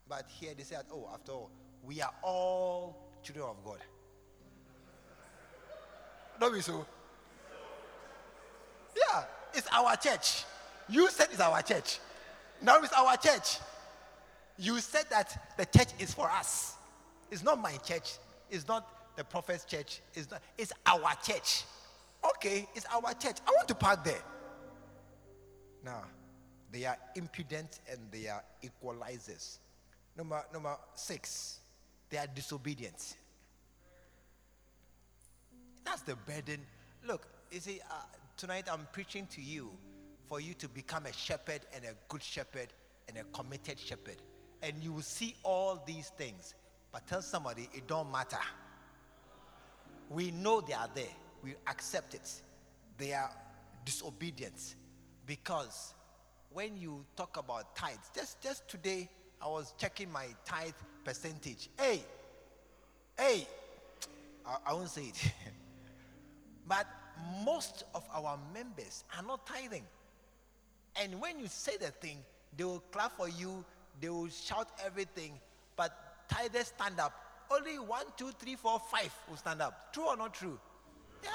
[0.08, 1.50] But here they said, oh, after all,
[1.82, 3.78] we are all children of God.
[6.38, 6.84] Don't be so.
[8.96, 10.44] Yeah, it's our church.
[10.88, 11.98] You said it's our church.
[12.62, 13.58] Now it's our church.
[14.58, 16.74] You said that the church is for us.
[17.30, 18.18] It's not my church.
[18.50, 20.00] It's not the prophet's church.
[20.14, 20.42] It's not.
[20.58, 21.64] It's our church.
[22.24, 23.36] Okay, it's our church.
[23.46, 24.22] I want to park there.
[25.84, 26.04] Now,
[26.72, 29.58] they are impudent and they are equalizers.
[30.16, 31.60] Number number six,
[32.08, 33.16] they are disobedient.
[35.84, 36.60] That's the burden.
[37.06, 37.94] Look, you see, uh,
[38.36, 39.70] tonight I'm preaching to you
[40.28, 42.68] for you to become a shepherd and a good shepherd
[43.08, 44.16] and a committed shepherd.
[44.62, 46.54] And you will see all these things.
[46.94, 48.38] But tell somebody it don't matter.
[50.08, 51.12] We know they are there.
[51.42, 52.32] We accept it.
[52.98, 53.32] They are
[53.84, 54.76] disobedient
[55.26, 55.92] because
[56.52, 59.10] when you talk about tithes, just just today
[59.42, 61.68] I was checking my tithe percentage.
[61.76, 62.04] Hey,
[63.18, 63.48] hey,
[64.46, 65.32] I, I won't say it.
[66.68, 66.86] but
[67.44, 69.82] most of our members are not tithing.
[71.02, 72.18] And when you say the thing,
[72.56, 73.64] they will clap for you,
[74.00, 75.32] they will shout everything,
[75.76, 77.12] but tithers stand up.
[77.50, 79.92] Only one, two, three, four, five will stand up.
[79.92, 80.58] True or not true?
[81.22, 81.30] Yeah.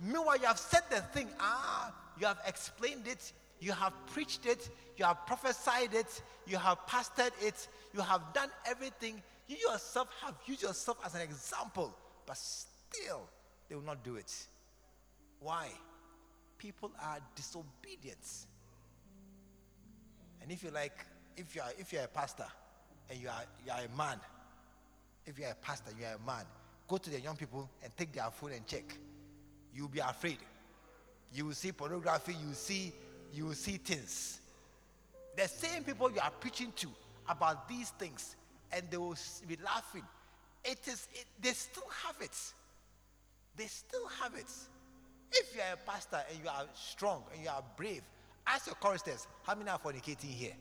[0.00, 1.28] Meanwhile, you have said the thing.
[1.40, 3.32] Ah, you have explained it.
[3.60, 4.68] You have preached it.
[4.96, 6.22] You have prophesied it.
[6.46, 7.68] You have pastored it.
[7.94, 9.22] You have done everything.
[9.46, 11.94] You yourself have used yourself as an example,
[12.26, 13.28] but still,
[13.68, 14.32] they will not do it.
[15.40, 15.68] Why?
[16.58, 18.26] People are disobedient.
[20.42, 21.04] And if you like,
[21.36, 22.46] if you are if you're a pastor
[23.10, 24.18] and you are you are a man,
[25.26, 26.44] if you are a pastor, you are a man,
[26.88, 28.84] go to the young people and take their phone and check.
[29.74, 30.38] You'll be afraid.
[31.32, 32.92] You will see pornography, you will see,
[33.32, 34.40] you will see things.
[35.36, 36.88] The same people you are preaching to
[37.28, 38.36] about these things,
[38.72, 39.16] and they will
[39.48, 40.04] be laughing.
[40.64, 42.36] It is it, they still have it.
[43.56, 44.50] They still have it.
[45.32, 48.02] If you are a pastor and you are strong and you are brave,
[48.46, 50.52] ask your choristers, how many are fornicating here?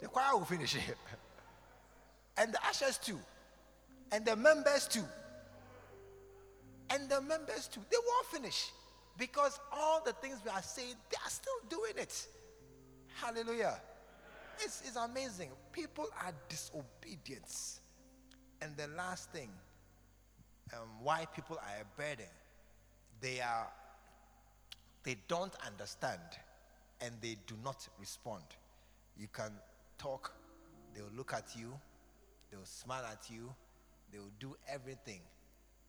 [0.00, 0.96] The choir will finish here.
[2.36, 3.18] and the ushers too.
[4.12, 5.04] And the members too.
[6.90, 7.80] And the members too.
[7.90, 8.70] They won't finish.
[9.18, 12.26] Because all the things we are saying, they are still doing it.
[13.14, 13.80] Hallelujah.
[14.62, 15.50] It's, it's amazing.
[15.72, 17.78] People are disobedient.
[18.60, 19.50] And the last thing,
[20.74, 22.30] um, why people are a burden,
[23.20, 23.68] they are
[25.06, 26.20] they don't understand
[27.00, 28.42] and they do not respond.
[29.16, 29.52] You can
[29.98, 30.34] talk,
[30.94, 31.72] they'll look at you,
[32.50, 33.54] they'll smile at you,
[34.12, 35.20] they'll do everything.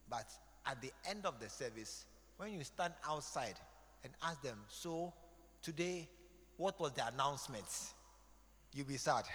[0.10, 0.26] But
[0.66, 2.06] at the end of the service,
[2.38, 3.56] when you stand outside
[4.04, 5.14] and ask them, So,
[5.62, 6.08] today,
[6.58, 7.66] what was the announcement?
[8.74, 9.26] You'll be sad.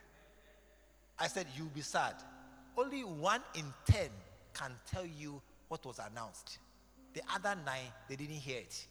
[1.18, 2.14] I said, You'll be sad.
[2.76, 4.08] Only one in ten
[4.54, 6.58] can tell you what was announced.
[7.14, 8.86] The other nine, they didn't hear it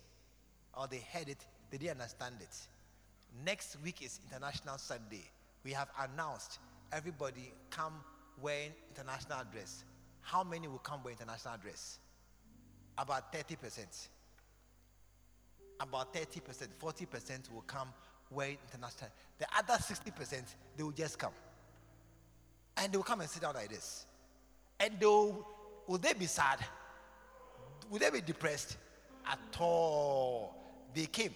[0.78, 2.56] or they heard it, they didn't understand it.
[3.46, 5.24] Next week is International Sunday.
[5.64, 6.60] We have announced
[6.92, 7.94] everybody come
[8.42, 9.84] wearing international dress.
[10.22, 12.00] How many will come wearing international dress?
[12.98, 14.08] About 30%.
[15.80, 17.90] About 30%, 40% will come
[18.32, 19.10] wearing international.
[19.38, 20.42] The other 60%,
[20.76, 21.34] they will just come.
[22.76, 24.06] And they will come and sit down like this.
[24.80, 25.46] And they'll
[25.88, 26.60] would they be sad?
[27.90, 28.78] Would they be depressed?
[29.26, 30.56] At all.
[30.94, 31.34] They came.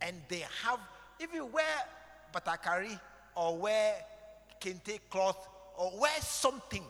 [0.00, 0.78] And they have,
[1.18, 1.64] if you wear
[2.32, 2.98] batakari
[3.34, 3.94] or wear
[4.60, 6.84] kente cloth or wear something,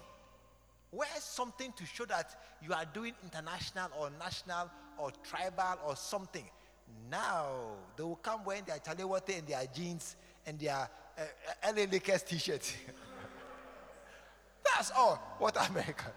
[0.93, 6.45] wear something to show that you are doing international or national or tribal or something.
[7.11, 7.51] Now
[7.97, 11.23] they will come wearing their chalewate and their jeans and their uh,
[11.65, 12.75] LA Lakers t-shirt.
[14.65, 15.17] That's all.
[15.39, 16.13] What America?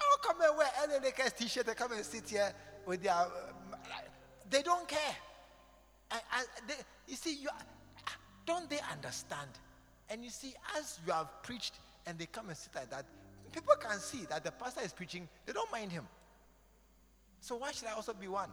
[0.00, 2.52] I'll come and wear LA Lakers t-shirt and come and sit here
[2.86, 3.12] with their.
[3.12, 3.26] Uh,
[4.50, 5.16] they don't care.
[6.10, 6.74] And, and they,
[7.08, 7.48] you see, you
[8.44, 9.48] don't they understand?
[10.10, 11.74] And you see, as you have preached
[12.06, 13.04] and they come and sit like that,
[13.52, 15.28] people can see that the pastor is preaching.
[15.46, 16.06] They don't mind him.
[17.40, 18.50] So why should I also be one?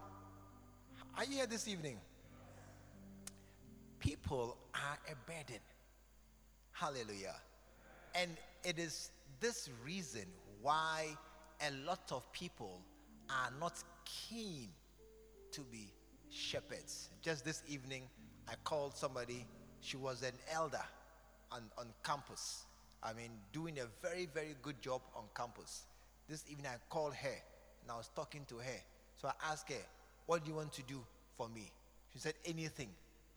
[1.18, 1.98] Are you here this evening?
[4.00, 5.62] People are a burden.
[6.72, 7.36] Hallelujah.
[8.16, 8.32] And
[8.64, 10.26] it is this reason
[10.62, 11.08] why
[11.62, 12.82] a lot of people
[13.30, 14.70] are not keen
[15.52, 15.92] to be
[16.30, 17.10] shepherds.
[17.22, 18.04] Just this evening,
[18.48, 19.46] I called somebody,
[19.82, 20.82] she was an elder
[21.52, 22.66] on, on campus.
[23.02, 25.84] I mean, doing a very, very good job on campus.
[26.28, 27.38] This evening, I called her
[27.82, 28.82] and I was talking to her.
[29.22, 29.86] So I asked her,
[30.26, 31.02] What do you want to do
[31.38, 31.72] for me?
[32.14, 32.90] She said, Anything.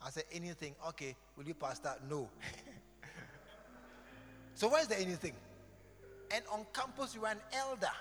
[0.04, 0.74] I said, Anything.
[0.88, 1.94] Okay, will you pastor?
[2.08, 2.28] No.
[4.54, 5.34] so where's the anything?
[6.34, 7.92] And on campus, you are an elder.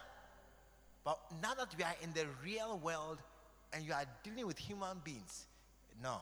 [1.04, 3.20] But now that we are in the real world
[3.74, 5.46] and you are dealing with human beings,
[6.02, 6.22] no.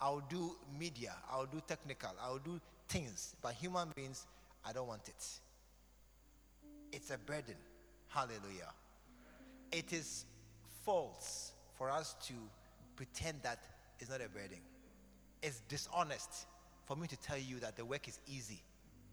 [0.00, 4.26] I'll do media, I'll do technical, I'll do things, but human beings,
[4.64, 5.26] I don't want it.
[6.92, 7.56] It's a burden.
[8.08, 8.72] Hallelujah.
[9.72, 10.24] It is
[10.84, 12.34] false for us to
[12.96, 13.58] pretend that
[14.00, 14.58] it's not a burden.
[15.42, 16.46] It's dishonest
[16.86, 18.62] for me to tell you that the work is easy.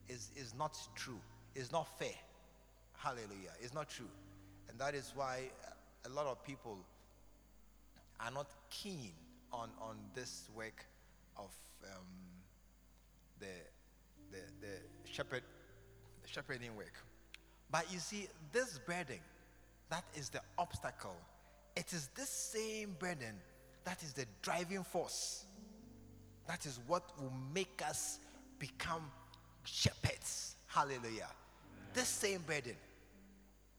[0.07, 1.19] Is is not true.
[1.55, 2.15] It's not fair.
[2.97, 3.53] Hallelujah.
[3.61, 4.09] It's not true.
[4.69, 5.49] And that is why
[6.05, 6.77] a lot of people
[8.19, 9.11] are not keen
[9.51, 10.85] on, on this work
[11.38, 11.49] of
[11.83, 12.05] um,
[13.39, 13.45] the,
[14.32, 15.43] the, the shepherd,
[16.24, 16.93] the shepherding work.
[17.71, 19.19] But you see, this burden,
[19.89, 21.15] that is the obstacle.
[21.76, 23.36] It is this same burden
[23.86, 25.45] that is the driving force.
[26.48, 28.19] That is what will make us
[28.60, 29.04] become
[29.63, 30.56] shepherds.
[30.67, 31.30] Hallelujah.
[31.93, 32.76] This same burden.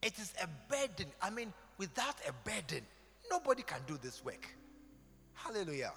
[0.03, 1.07] It is a burden.
[1.21, 2.85] I mean, without a burden,
[3.31, 4.49] nobody can do this work.
[5.35, 5.92] Hallelujah.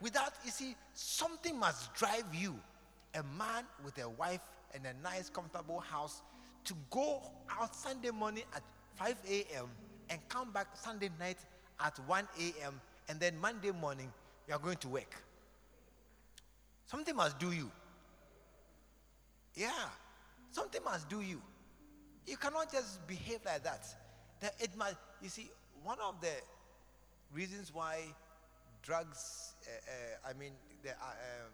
[0.00, 2.58] Without, you see, something must drive you,
[3.14, 4.42] a man with a wife
[4.74, 6.22] and a nice, comfortable house,
[6.64, 7.22] to go
[7.58, 8.62] out Sunday morning at
[8.96, 9.66] 5 a.m.
[10.08, 11.38] and come back Sunday night
[11.84, 12.80] at 1 a.m.
[13.08, 14.12] and then Monday morning
[14.46, 15.14] you are going to work.
[16.86, 17.70] Something must do you.
[19.54, 19.70] Yeah,
[20.50, 21.40] something must do you.
[22.26, 23.86] You cannot just behave like that.
[24.40, 25.50] that it must, you see,
[25.82, 26.32] one of the
[27.32, 28.00] reasons why
[28.82, 31.52] drugs, uh, uh, I mean, the, uh, um,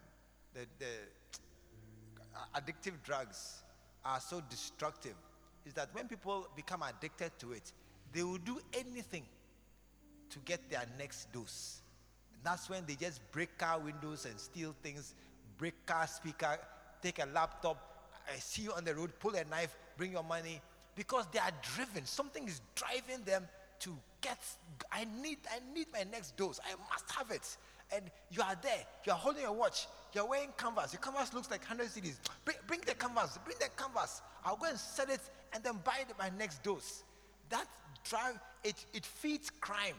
[0.55, 0.93] the, the
[2.55, 3.63] addictive drugs
[4.05, 5.15] are so destructive
[5.67, 7.73] is that when people become addicted to it,
[8.13, 9.25] they will do anything
[10.31, 11.83] to get their next dose.
[12.35, 15.15] And that's when they just break car windows and steal things,
[15.59, 16.59] break car speaker,
[17.03, 17.97] take a laptop,
[18.33, 20.61] I see you on the road, pull a knife, bring your money,
[20.95, 22.05] because they are driven.
[22.07, 23.47] Something is driving them
[23.81, 24.39] to get,
[24.91, 26.61] I need, I need my next dose.
[26.65, 27.57] I must have it.
[27.93, 29.87] And you are there, you are holding a watch,
[30.17, 30.93] you're wearing canvas.
[30.93, 32.17] Your canvas looks like 100 cedis.
[32.45, 34.23] Bring, bring the canvas, bring the canvas.
[34.45, 35.21] I'll go and sell it
[35.53, 37.05] and then buy it my next dose.
[37.51, 37.67] That
[38.09, 39.95] drive, it, it feeds crime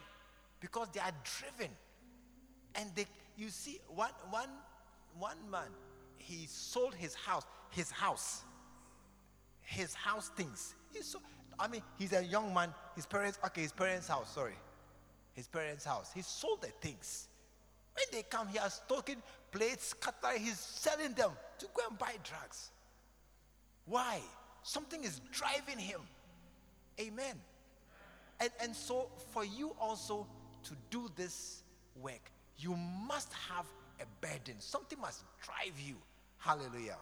[0.59, 1.71] because they are driven.
[2.75, 3.05] And they,
[3.37, 4.49] you see, one, one,
[5.17, 5.69] one man,
[6.17, 8.43] he sold his house, his house,
[9.61, 10.75] his house things.
[10.93, 11.23] He sold,
[11.59, 12.73] I mean, he's a young man.
[12.95, 14.55] His parents, okay, his parents' house, sorry.
[15.33, 16.11] His parents' house.
[16.13, 17.26] He sold the things.
[17.97, 22.13] When they come, he has taken plates, cutter, he's selling them to go and buy
[22.23, 22.69] drugs.
[23.85, 24.19] Why?
[24.61, 26.01] Something is driving him.
[26.99, 27.35] Amen.
[28.39, 30.27] And, and so, for you also
[30.63, 31.63] to do this
[31.99, 32.75] work, you
[33.07, 33.65] must have
[33.99, 34.55] a burden.
[34.59, 35.95] Something must drive you.
[36.37, 36.97] Hallelujah.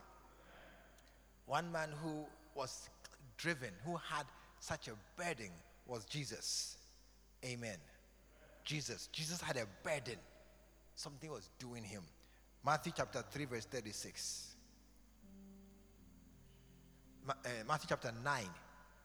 [1.45, 2.89] One man who was
[3.38, 4.26] driven, who had
[4.59, 5.49] such a burden
[5.86, 6.78] was Jesus.
[7.43, 7.78] Amen.
[8.63, 9.09] Jesus.
[9.11, 10.17] Jesus had a burden.
[10.95, 12.01] Something was doing him.
[12.65, 14.55] Matthew chapter 3, verse 36.
[17.25, 18.43] Ma- uh, Matthew chapter 9,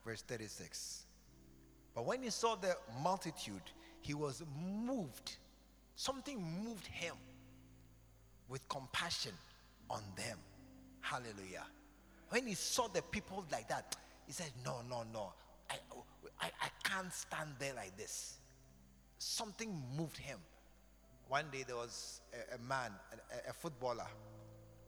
[0.05, 1.05] verse 36.
[1.95, 3.62] But when he saw the multitude,
[4.01, 4.43] he was
[4.84, 5.36] moved.
[5.97, 7.14] Something moved him
[8.49, 9.32] with compassion
[9.91, 10.38] on them.
[11.01, 11.66] Hallelujah.
[12.30, 15.32] When he saw the people like that, He said, No, no, no.
[15.68, 15.74] I,
[16.41, 18.38] I, I can't stand there like this.
[19.18, 20.38] Something moved him.
[21.31, 24.07] One day there was a, a man, a, a footballer,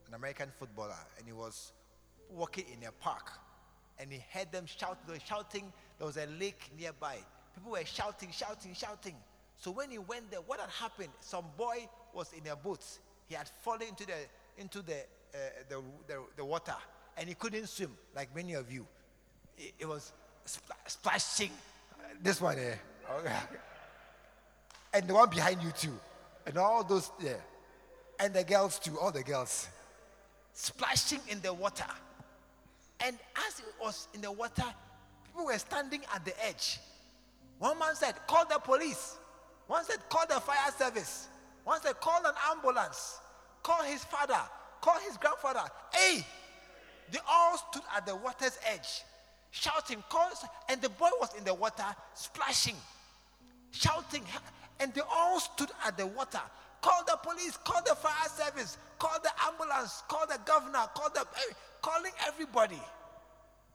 [0.09, 1.73] an American footballer, and he was
[2.29, 3.31] walking in a park
[3.99, 5.73] and he heard them shout, they were shouting.
[5.99, 7.19] There was a lake nearby.
[7.55, 9.15] People were shouting, shouting, shouting.
[9.57, 11.11] So when he went there, what had happened?
[11.21, 12.85] Some boy was in a boat.
[13.29, 14.15] He had fallen into the
[14.59, 14.97] into the
[15.35, 15.39] uh,
[15.69, 16.75] the, the, the water
[17.17, 18.85] and he couldn't swim like many of you.
[19.79, 20.13] It, was
[20.45, 21.53] spl- splashing.
[22.21, 22.81] This one here.
[23.19, 23.37] okay.
[24.95, 25.99] and the one behind you too,
[26.47, 27.43] and all those there,
[28.19, 29.69] and the girls too, all the girls,
[30.53, 31.85] splashing in the water.
[33.01, 33.17] And
[33.49, 34.65] as it was in the water,
[35.27, 36.79] people were standing at the edge.
[37.59, 39.19] One man said, Call the police.
[39.67, 41.29] One said, Call the fire service.
[41.65, 43.19] One said, Call an ambulance.
[43.63, 44.41] Call his father.
[44.81, 45.63] Call his grandfather.
[45.93, 46.27] Hey!
[47.11, 49.03] They all stood at the water's edge,
[49.51, 51.85] shouting, calls, and the boy was in the water,
[52.15, 52.77] splashing,
[53.71, 54.25] shouting,
[54.83, 56.41] and they all stood at the water.
[56.81, 61.21] Call the police, call the fire service, call the ambulance, call the governor, call the
[61.21, 62.81] eh, calling everybody.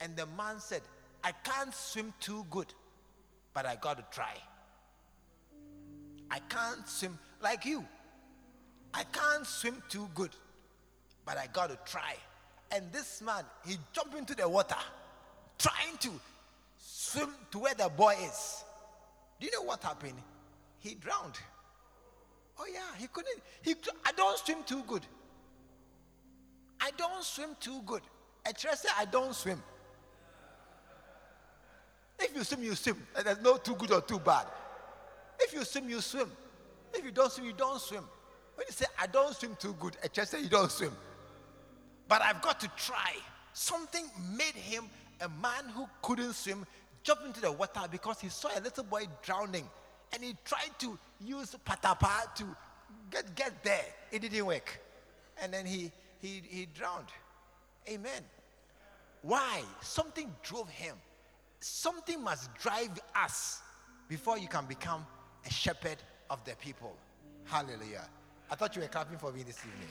[0.02, 0.82] And the man said,
[1.24, 2.68] I can't swim too good,
[3.54, 4.34] but I got to try.
[6.30, 7.86] I can't swim like you.
[8.94, 10.32] I can't swim too good,
[11.26, 12.16] but I got to try.
[12.72, 14.76] And this man, he jumped into the water,
[15.58, 16.10] trying to
[16.78, 18.66] swim to where the boy is.
[19.40, 20.18] Do you know what happened?
[20.80, 21.40] He drowned.
[22.60, 23.40] Oh yeah, he couldn't.
[23.62, 23.76] He,
[24.06, 25.06] I don't swim too good.
[26.80, 28.02] I don't swim too good.
[28.46, 29.62] A said, I don't swim.
[32.20, 32.98] If you swim, you swim.
[33.24, 34.46] There's no too good or too bad.
[35.40, 36.32] If you swim, you swim.
[36.94, 38.04] If you don't swim, you don't swim.
[38.56, 40.92] When you say, I don't swim too good, a church said, you don't swim.
[42.08, 43.14] But I've got to try.
[43.54, 44.06] Something
[44.36, 44.86] made him
[45.22, 46.66] a man who couldn't swim
[47.04, 49.68] jump into the water because he saw a little boy drowning
[50.14, 52.46] and he tried to use patapa to
[53.12, 53.86] get, get there.
[54.12, 54.80] It didn't work.
[55.42, 57.08] And then he, he, he drowned.
[57.90, 58.24] Amen.
[59.22, 59.62] Why?
[59.82, 60.96] Something drove him.
[61.60, 63.62] Something must drive us
[64.08, 65.06] before you can become
[65.46, 65.98] a shepherd
[66.30, 66.96] of the people.
[67.46, 68.08] Hallelujah.
[68.50, 69.90] I thought you were clapping for me this evening.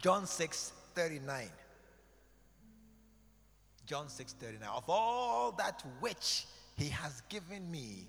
[0.00, 1.48] John 6 39.
[3.86, 4.68] John 6 39.
[4.68, 8.06] Of all that which he has given me,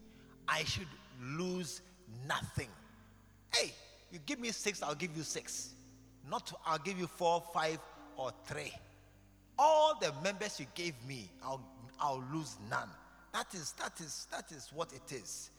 [0.47, 0.87] I should
[1.21, 1.81] lose
[2.27, 2.69] nothing.
[3.53, 3.71] Hey,
[4.11, 5.73] you give me six, I'll give you six.
[6.29, 7.79] Not I'll give you four, five,
[8.17, 8.71] or three.
[9.57, 11.61] All the members you gave me, I'll
[11.99, 12.89] I'll lose none.
[13.33, 15.51] That is that is that is what it is.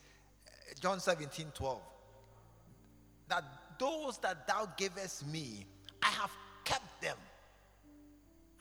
[0.46, 1.80] Eh, John 17, 12.
[3.28, 3.44] That
[3.78, 5.66] those that thou gavest me,
[6.02, 6.30] I have
[7.02, 7.16] them.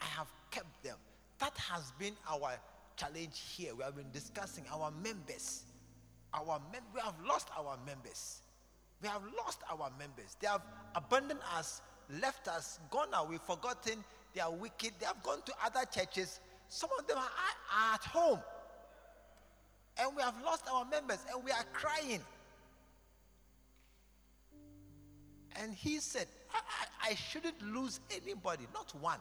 [0.00, 0.96] I have kept them.
[1.38, 2.52] That has been our
[2.96, 3.74] challenge here.
[3.74, 5.64] We have been discussing our members.
[6.34, 8.42] Our mem- we have lost our members.
[9.00, 10.36] We have lost our members.
[10.40, 10.62] They have
[10.94, 11.82] abandoned us,
[12.20, 14.04] left us, gone away, forgotten.
[14.34, 14.92] They are wicked.
[15.00, 16.40] They have gone to other churches.
[16.68, 18.40] Some of them are, are at home.
[19.98, 22.20] And we have lost our members and we are crying.
[25.60, 29.18] And he said, I, I, shouldn't lose anybody, not one.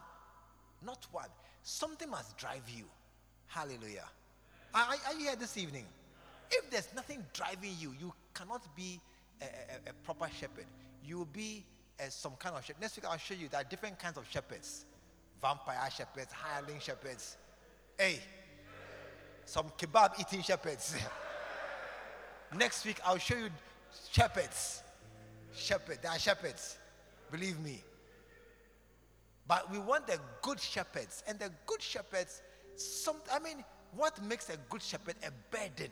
[0.84, 1.30] Not one.
[1.64, 2.86] Something must drive you.
[3.48, 4.06] Hallelujah.
[4.74, 5.86] Are, are you here this evening?
[6.50, 9.00] If there's nothing driving you, you cannot be
[9.42, 10.66] a, a, a proper shepherd.
[11.06, 11.66] You will be
[12.00, 12.82] uh, some kind of shepherd.
[12.82, 14.86] Next week, I'll show you there are different kinds of shepherds
[15.42, 17.38] vampire shepherds, hireling shepherds.
[17.98, 18.20] Hey,
[19.46, 20.96] some kebab eating shepherds.
[22.56, 23.50] Next week, I'll show you
[24.12, 24.84] shepherds.
[25.54, 26.78] Shepherd, there are shepherds.
[27.32, 27.82] Believe me.
[29.48, 31.24] But we want the good shepherds.
[31.28, 32.42] And the good shepherds,
[32.76, 33.64] some I mean,
[33.96, 35.92] what makes a good shepherd a burden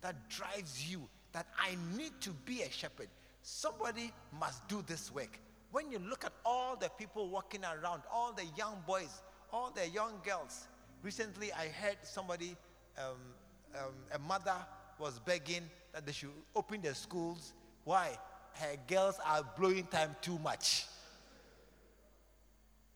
[0.00, 3.08] that drives you that I need to be a shepherd?
[3.42, 5.38] Somebody must do this work.
[5.72, 9.88] When you look at all the people walking around, all the young boys, all the
[9.88, 10.66] young girls.
[11.02, 12.56] Recently, I heard somebody,
[12.98, 13.16] um,
[13.76, 14.56] um, a mother
[14.98, 15.62] was begging
[15.92, 17.54] that they should open their schools.
[17.84, 18.18] Why?
[18.54, 20.86] Her girls are blowing time too much.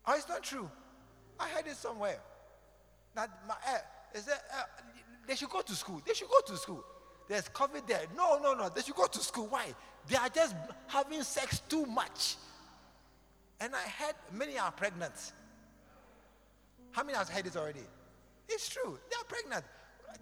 [0.06, 0.70] Oh, it's not true.
[1.38, 2.18] I heard it somewhere.
[3.14, 3.78] That my, uh,
[4.14, 4.62] is that, uh,
[5.26, 6.02] they should go to school.
[6.06, 6.84] They should go to school.
[7.28, 8.02] There's COVID there.
[8.16, 8.68] No, no, no.
[8.68, 9.46] They should go to school.
[9.46, 9.74] Why?
[10.06, 10.54] They are just
[10.86, 12.36] having sex too much.
[13.60, 15.32] And I heard many are pregnant.
[16.90, 17.80] How many has heard this already?
[18.48, 18.98] It's true.
[19.10, 19.64] They are pregnant.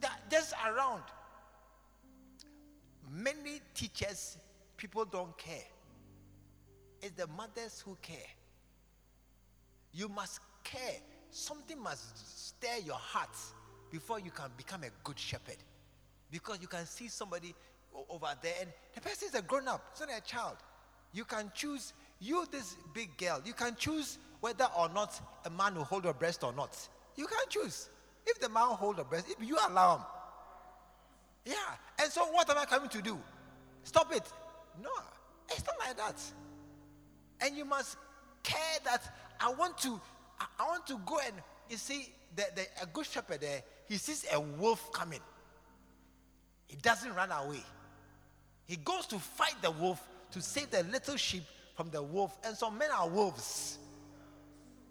[0.01, 1.03] They're just around.
[3.11, 4.39] Many teachers,
[4.83, 5.69] people don't care.
[7.01, 8.17] It's the mothers who care.
[9.93, 10.97] You must care.
[11.31, 13.37] Something must stir your heart
[13.93, 15.59] before you can become a good shepherd.
[16.33, 17.55] Because you can see somebody
[18.11, 20.57] over there and the person is a grown up, it's not a child.
[21.13, 25.77] You can choose, you, this big girl, you can choose whether or not a man
[25.77, 26.77] will hold your breast or not.
[27.15, 27.89] You can choose.
[28.27, 30.05] If the man hold your breast, if you allow him.
[31.45, 32.03] Yeah.
[32.03, 33.17] And so what am I coming to do?
[33.85, 34.25] Stop it.
[34.81, 34.91] No,
[35.49, 36.21] it's not like that.
[37.41, 37.97] And you must
[38.43, 39.03] care that
[39.41, 40.01] I want to,
[40.41, 41.35] I, want to go and
[41.69, 45.21] you see the, the a good shepherd there, he sees a wolf coming.
[46.67, 47.63] He doesn't run away.
[48.67, 50.01] He goes to fight the wolf
[50.31, 51.43] to save the little sheep
[51.77, 52.39] from the wolf.
[52.45, 53.79] And some men are wolves.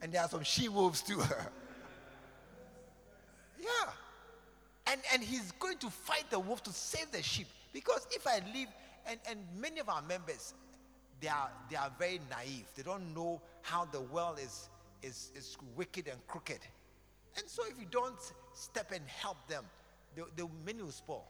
[0.02, 1.18] And there are some she wolves too.
[3.60, 3.68] yeah.
[4.88, 7.48] And, and he's going to fight the wolf to save the sheep.
[7.74, 8.68] Because if I leave,
[9.08, 10.54] and, and many of our members,
[11.20, 12.66] they are, they are very naive.
[12.76, 14.70] They don't know how the world is,
[15.04, 16.60] is, is wicked and crooked.
[17.38, 18.20] And so if you don't
[18.54, 19.64] step and help them,
[20.16, 21.26] the, the many will spoil.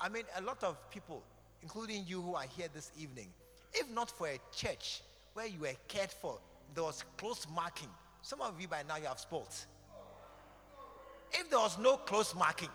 [0.00, 1.22] I mean, a lot of people,
[1.62, 3.28] including you who are here this evening,
[3.74, 5.02] if not for a church
[5.34, 6.38] where you were cared for,
[6.74, 7.88] there was close marking,
[8.22, 9.54] some of you by now you have spoiled.
[11.32, 12.68] If there was no close marking,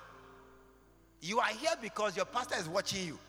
[1.22, 3.20] you are here because your pastor is watching you.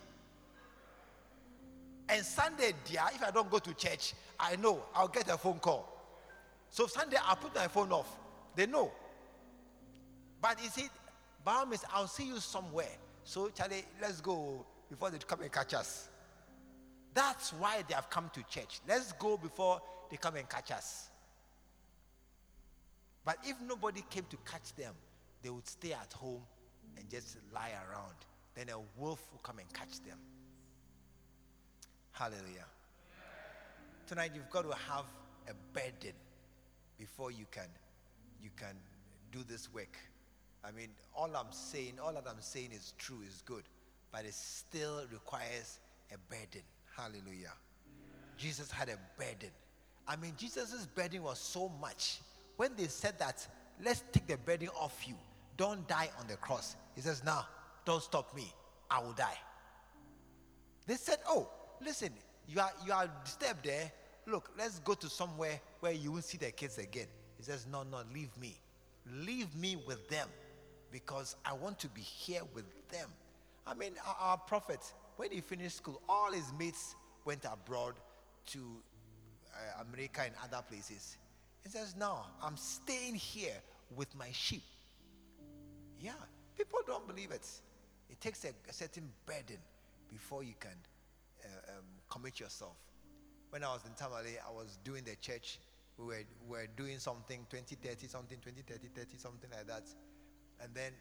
[2.12, 5.58] And Sunday, dear, if I don't go to church, I know I'll get a phone
[5.58, 5.88] call.
[6.68, 8.18] So Sunday, I'll put my phone off.
[8.54, 8.92] They know.
[10.42, 10.88] But you see,
[11.42, 12.90] by means, I'll see you somewhere.
[13.24, 16.10] So, Charlie, let's go before they come and catch us.
[17.14, 18.80] That's why they have come to church.
[18.86, 21.08] Let's go before they come and catch us.
[23.24, 24.92] But if nobody came to catch them,
[25.42, 26.42] they would stay at home
[26.98, 28.16] and just lie around.
[28.54, 30.18] Then a wolf will come and catch them.
[32.12, 32.66] Hallelujah.
[34.06, 35.06] Tonight you've got to have
[35.48, 36.12] a burden
[36.98, 37.68] before you can
[38.42, 38.76] you can
[39.30, 39.96] do this work.
[40.64, 43.64] I mean, all I'm saying, all that I'm saying is true, is good,
[44.12, 45.80] but it still requires
[46.12, 46.62] a burden.
[46.96, 47.52] Hallelujah.
[48.36, 49.50] Jesus had a burden.
[50.06, 52.20] I mean, Jesus' burden was so much.
[52.56, 53.46] When they said that,
[53.82, 55.14] let's take the burden off you,
[55.56, 56.76] don't die on the cross.
[56.94, 57.46] He says, now,
[57.84, 58.52] don't stop me,
[58.90, 59.38] I will die.
[60.86, 61.48] They said, oh,
[61.84, 62.10] listen,
[62.48, 63.90] you are, you are disturbed there.
[64.26, 67.06] Look, let's go to somewhere where you won't see the kids again.
[67.36, 68.58] He says, no, no, leave me.
[69.12, 70.28] Leave me with them
[70.90, 73.08] because I want to be here with them.
[73.66, 74.80] I mean, our, our prophet,
[75.16, 77.94] when he finished school, all his mates went abroad
[78.48, 78.58] to
[79.54, 81.16] uh, America and other places.
[81.62, 83.54] He says, No, I'm staying here
[83.96, 84.62] with my sheep.
[86.00, 86.12] Yeah,
[86.56, 87.46] people don't believe it.
[88.10, 89.58] It takes a, a certain burden
[90.10, 90.76] before you can
[91.44, 92.76] uh, um, commit yourself.
[93.50, 95.58] When I was in Tamale, I was doing the church.
[95.98, 99.84] We were, we were doing something 20, 30, something, 20, 30, 30, something like that.
[100.62, 100.92] And then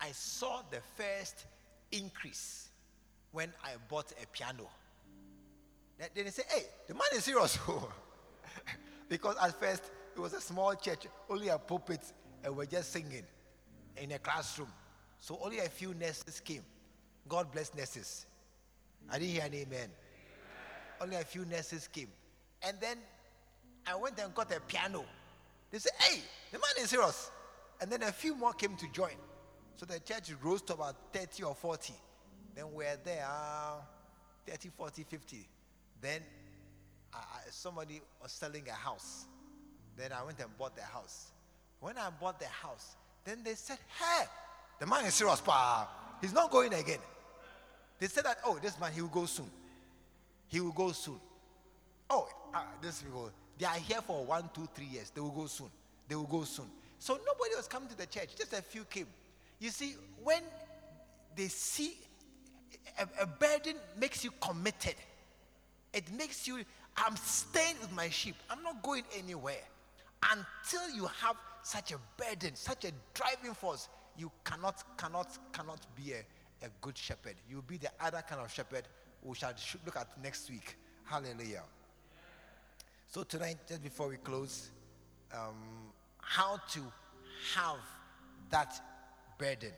[0.00, 1.46] I saw the first
[1.92, 2.68] increase
[3.32, 4.68] when I bought a piano.
[5.98, 7.58] Then they say, hey, the man is serious.
[9.08, 9.84] because at first
[10.14, 12.00] it was a small church, only a pulpit,
[12.42, 13.24] and we're just singing
[13.96, 14.68] in a classroom.
[15.20, 16.62] So only a few nurses came.
[17.28, 18.26] God bless nurses.
[19.10, 19.88] I didn't hear an amen.
[21.00, 22.08] Only a few nurses came.
[22.62, 22.98] And then
[23.86, 25.04] I went and got a piano.
[25.70, 26.20] They said, hey,
[26.52, 27.30] the man is serious.
[27.80, 29.14] And then a few more came to join.
[29.76, 31.92] So the church rose to about 30 or 40.
[32.54, 33.80] Then we're there, uh,
[34.46, 35.48] 30, 40, 50.
[36.00, 36.20] Then
[37.12, 37.18] I,
[37.50, 39.26] somebody was selling a house.
[39.96, 41.32] Then I went and bought the house.
[41.80, 44.24] When I bought the house, then they said, hey,
[44.78, 45.88] the man is serious, pa.
[46.20, 46.98] He's not going again.
[48.04, 49.50] They said that, oh, this man, he will go soon.
[50.48, 51.18] He will go soon.
[52.10, 55.08] Oh, uh, these people, they are here for one, two, three years.
[55.08, 55.68] They will go soon.
[56.06, 56.66] They will go soon.
[56.98, 58.36] So nobody was coming to the church.
[58.36, 59.06] Just a few came.
[59.58, 60.42] You see, when
[61.34, 61.96] they see
[62.98, 64.96] a, a burden makes you committed.
[65.94, 66.58] It makes you,
[66.98, 68.34] I'm staying with my sheep.
[68.50, 69.64] I'm not going anywhere.
[70.30, 73.88] Until you have such a burden, such a driving force,
[74.18, 76.16] you cannot, cannot, cannot be a,
[76.64, 77.34] a good shepherd.
[77.48, 78.84] You'll be the other kind of shepherd
[79.22, 79.52] we shall
[79.84, 80.76] look at next week.
[81.04, 81.62] Hallelujah.
[83.08, 84.70] So tonight, just before we close,
[85.32, 85.54] um,
[86.18, 86.80] how to
[87.54, 87.78] have
[88.50, 88.74] that
[89.38, 89.72] burden.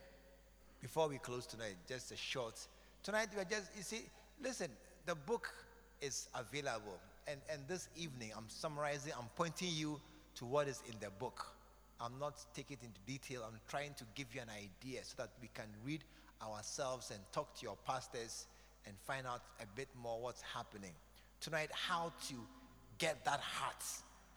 [0.81, 2.55] Before we close tonight, just a short.
[3.03, 4.03] Tonight we're just you see,
[4.43, 4.69] listen,
[5.07, 5.53] the book
[6.01, 6.99] is available.
[7.27, 10.01] And and this evening I'm summarizing, I'm pointing you
[10.37, 11.47] to what is in the book.
[12.01, 13.43] I'm not taking it into detail.
[13.47, 16.05] I'm trying to give you an idea so that we can read
[16.43, 18.47] ourselves and talk to your pastors
[18.87, 20.93] and find out a bit more what's happening.
[21.41, 22.35] Tonight, how to
[22.99, 23.85] get that heart,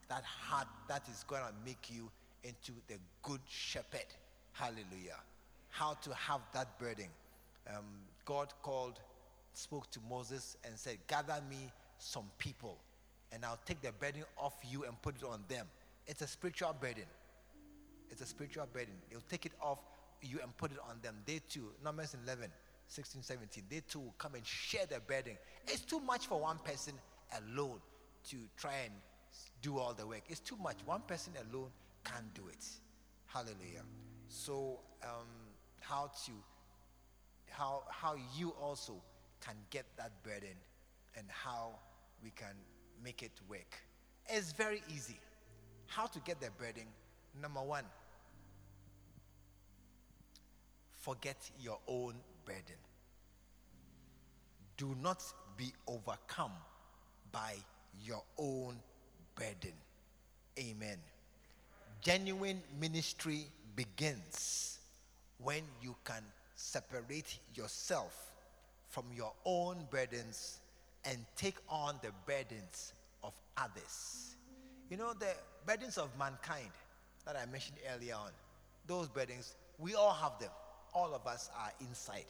[0.10, 2.10] that heart that is going to make you
[2.44, 4.06] into the good shepherd.
[4.54, 5.20] Hallelujah.
[5.70, 7.08] How to have that burden.
[7.68, 7.86] Um,
[8.26, 9.00] God called,
[9.54, 12.78] spoke to Moses and said, Gather me some people,
[13.32, 15.68] and I'll take the burden off you and put it on them.
[16.08, 17.06] It's a spiritual burden.
[18.10, 18.94] It's a spiritual burden.
[19.10, 19.80] He'll take it off
[20.22, 21.16] you and put it on them.
[21.26, 22.50] They too, Numbers 11,
[22.88, 25.38] 16, 17, they too will come and share the burden.
[25.68, 26.94] It's too much for one person
[27.38, 27.80] alone
[28.30, 28.94] to try and
[29.62, 30.24] do all the work.
[30.30, 30.78] It's too much.
[30.86, 31.70] One person alone
[32.04, 32.66] can't do it.
[33.28, 33.84] Hallelujah.
[34.28, 35.28] So, um,
[35.80, 36.32] how to,
[37.50, 38.94] how how you also
[39.42, 40.56] can get that burden,
[41.18, 41.76] and how
[42.24, 42.56] we can
[43.04, 43.80] make it work.
[44.28, 45.20] It's very easy.
[45.88, 46.84] How to get the burden?
[47.42, 47.84] Number one,
[51.00, 52.80] forget your own burden.
[54.78, 55.24] Do not
[55.58, 56.52] be overcome
[57.32, 57.56] by
[58.04, 58.76] your own
[59.36, 59.74] burden.
[60.58, 60.98] Amen.
[62.02, 63.46] Genuine ministry
[63.76, 64.80] begins
[65.38, 66.24] when you can
[66.56, 68.32] separate yourself
[68.90, 70.60] from your own burdens
[71.06, 72.94] and take on the burdens
[73.24, 74.36] of others.
[74.90, 75.34] You know, the
[75.66, 76.72] burdens of mankind
[77.26, 78.32] that I mentioned earlier on,
[78.88, 80.50] those burdens, we all have them.
[80.94, 82.26] All of us are inside.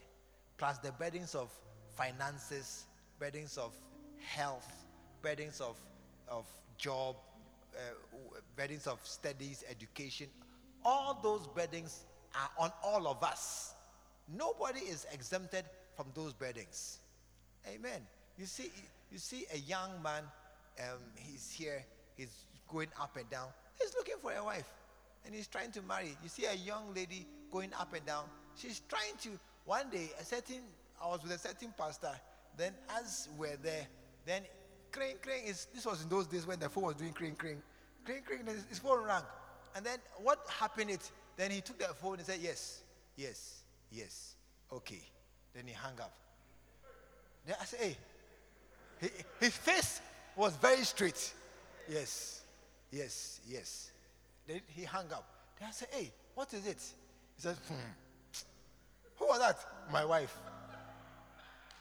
[0.57, 1.51] Plus the burdens of
[1.95, 2.86] finances,
[3.20, 3.74] burdens of
[4.20, 4.72] health,
[5.22, 5.78] burdens of,
[6.28, 6.45] of
[6.78, 7.16] job,
[7.76, 10.28] uh, burdens of studies, education.
[10.84, 12.05] All those burdens
[12.36, 13.74] are on all of us.
[14.28, 16.99] Nobody is exempted from those burdens.
[17.68, 18.01] Amen.
[18.38, 18.72] You see,
[19.12, 20.24] you see a young man,
[20.80, 21.84] um, he's here,
[22.16, 23.47] he's going up and down.
[23.80, 24.70] He's looking for a wife
[25.26, 26.16] and he's trying to marry.
[26.24, 28.26] You see a young lady going up and down.
[28.56, 29.30] She's trying to,
[29.66, 30.62] one day, a certain,
[31.02, 32.12] I was with a certain pastor.
[32.58, 33.88] Then as we're there,
[34.26, 34.43] then
[34.91, 37.62] crane, crane is, this was in those days when the phone was doing crane, crane.
[38.06, 39.24] Crane, crane, his phone rang.
[39.76, 42.82] And then what happened it, then he took the phone and said, yes,
[43.16, 44.36] yes, yes,
[44.74, 45.02] okay.
[45.54, 46.14] Then he hung up.
[47.45, 47.97] Then I said, hey,
[49.00, 50.02] he, his face
[50.36, 51.34] was very straight.
[51.89, 52.41] Yes,
[52.91, 53.91] yes, yes.
[54.47, 55.26] Then he hung up.
[55.60, 56.82] Then I said, hey, what is it?
[57.36, 57.76] He said, hmm.
[59.20, 59.57] Who was that?
[59.91, 60.36] My wife.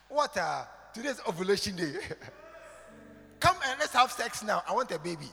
[0.09, 0.37] What?
[0.93, 1.93] Today's ovulation day.
[3.41, 4.63] Come and let's have sex now.
[4.69, 5.29] I want a baby.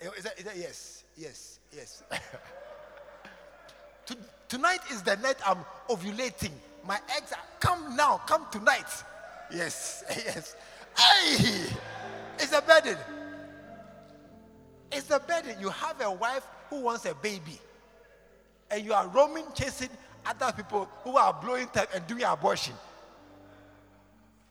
[0.00, 2.02] Eh, is that, is that yes, yes, yes.
[4.06, 4.16] to,
[4.48, 5.58] tonight is the night I'm
[5.88, 6.50] ovulating.
[6.84, 8.86] My eggs are come now, come tonight.
[9.52, 10.56] Yes, yes.
[10.98, 11.66] Hey,
[12.38, 12.98] it's a burden.
[14.90, 15.56] It's a burden.
[15.60, 17.60] You have a wife who wants a baby,
[18.70, 19.90] and you are roaming, chasing
[20.26, 22.74] other people who are blowing time and doing abortion.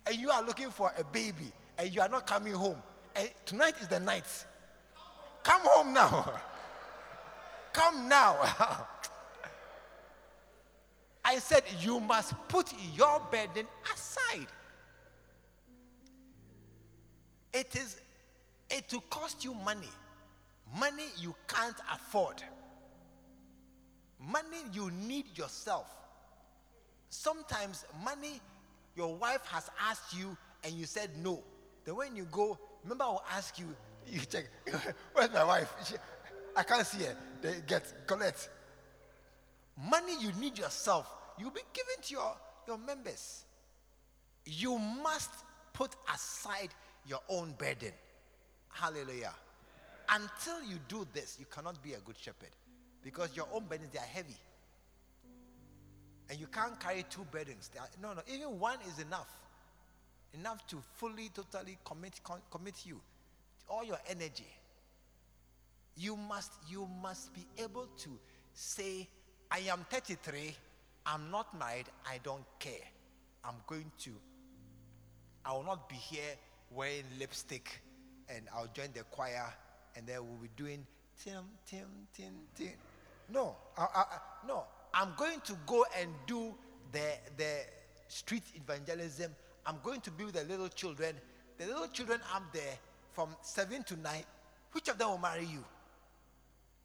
[0.05, 2.77] And you are looking for a baby, and you are not coming home.
[3.15, 4.25] And tonight is the night.
[5.43, 6.33] Come home now.
[7.73, 8.37] Come now.
[11.25, 14.47] I said, You must put your burden aside.
[17.53, 18.01] It is,
[18.69, 19.89] it will cost you money.
[20.77, 22.43] Money you can't afford.
[24.25, 25.87] Money you need yourself.
[27.09, 28.39] Sometimes money
[28.95, 31.43] your wife has asked you and you said no.
[31.83, 33.65] Then when you go, remember I will ask you,
[34.07, 34.45] you check,
[35.13, 35.73] where's my wife?
[35.85, 35.95] She,
[36.55, 37.15] I can't see her.
[37.41, 38.49] They get collect.
[39.89, 43.43] Money you need yourself, you'll be given to your, your members.
[44.45, 45.31] You must
[45.73, 46.69] put aside
[47.07, 47.91] your own burden.
[48.69, 49.33] Hallelujah.
[50.09, 52.49] Until you do this, you cannot be a good shepherd
[53.03, 54.35] because your own burdens they are heavy.
[56.29, 57.69] And you can't carry two burdens.
[57.79, 59.29] Are, no, no, even one is enough.
[60.33, 62.99] Enough to fully, totally commit, com, commit you,
[63.69, 64.47] all your energy.
[65.95, 68.09] You must, you must be able to
[68.53, 69.07] say,
[69.51, 70.55] I am 33,
[71.05, 72.87] I'm not married, I don't care.
[73.45, 74.11] I'm going to,
[75.45, 76.35] I will not be here
[76.71, 77.81] wearing lipstick
[78.29, 79.53] and I'll join the choir
[79.95, 80.85] and then we'll be doing
[81.23, 82.71] tim, tim, tim, tim.
[83.29, 84.05] No, I, I,
[84.47, 84.63] no.
[84.93, 86.53] I'm going to go and do
[86.91, 87.61] the, the
[88.07, 89.31] street evangelism.
[89.65, 91.15] I'm going to be with the little children.
[91.57, 92.77] The little children up there
[93.13, 94.23] from seven to nine.
[94.71, 95.63] Which of them will marry you?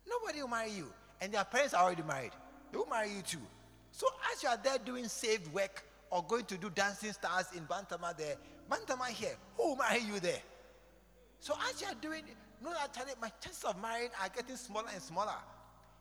[0.09, 0.87] Nobody will marry you.
[1.21, 2.33] And their parents are already married.
[2.71, 3.39] They will marry you too.
[3.93, 7.65] So as you are there doing saved work or going to do dancing stars in
[7.65, 8.37] Bantama there,
[8.71, 10.41] Bantama here, who will marry you there?
[11.41, 12.23] So as you are doing,
[12.63, 15.35] no, actually, my chances of marrying are getting smaller and smaller.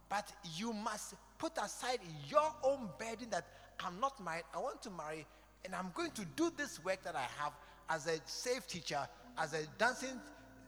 [0.10, 2.00] But you must put aside
[2.30, 3.46] your own burden that
[3.80, 5.26] I'm not married, I want to marry,
[5.66, 7.54] and I'm going to do this work that I have
[7.90, 10.20] as a safe teacher, as a dancing,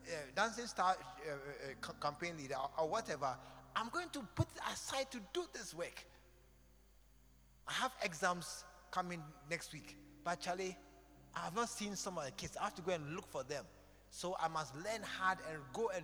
[0.08, 3.36] uh, dancing star uh, uh, campaign leader, or, or whatever.
[3.76, 6.06] I'm going to put aside to do this work.
[7.68, 10.76] I have exams coming next week, but Charlie,
[11.36, 12.58] I have not seen some of the kids.
[12.60, 13.64] I have to go and look for them.
[14.10, 16.04] So I must learn hard and go and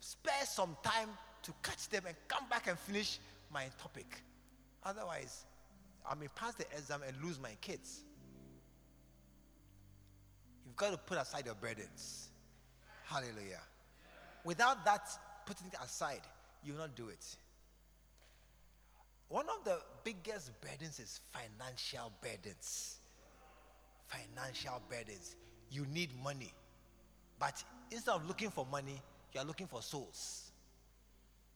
[0.00, 1.08] spare some time
[1.46, 3.18] to catch them and come back and finish
[3.52, 4.22] my topic.
[4.84, 5.44] Otherwise,
[6.08, 8.00] I may pass the exam and lose my kids.
[10.64, 12.28] You've got to put aside your burdens.
[13.04, 13.62] Hallelujah.
[14.44, 15.08] Without that
[15.46, 16.22] putting it aside,
[16.64, 17.24] you will not do it.
[19.28, 22.98] One of the biggest burdens is financial burdens.
[24.08, 25.36] Financial burdens.
[25.70, 26.52] You need money.
[27.38, 29.00] But instead of looking for money,
[29.32, 30.45] you are looking for souls.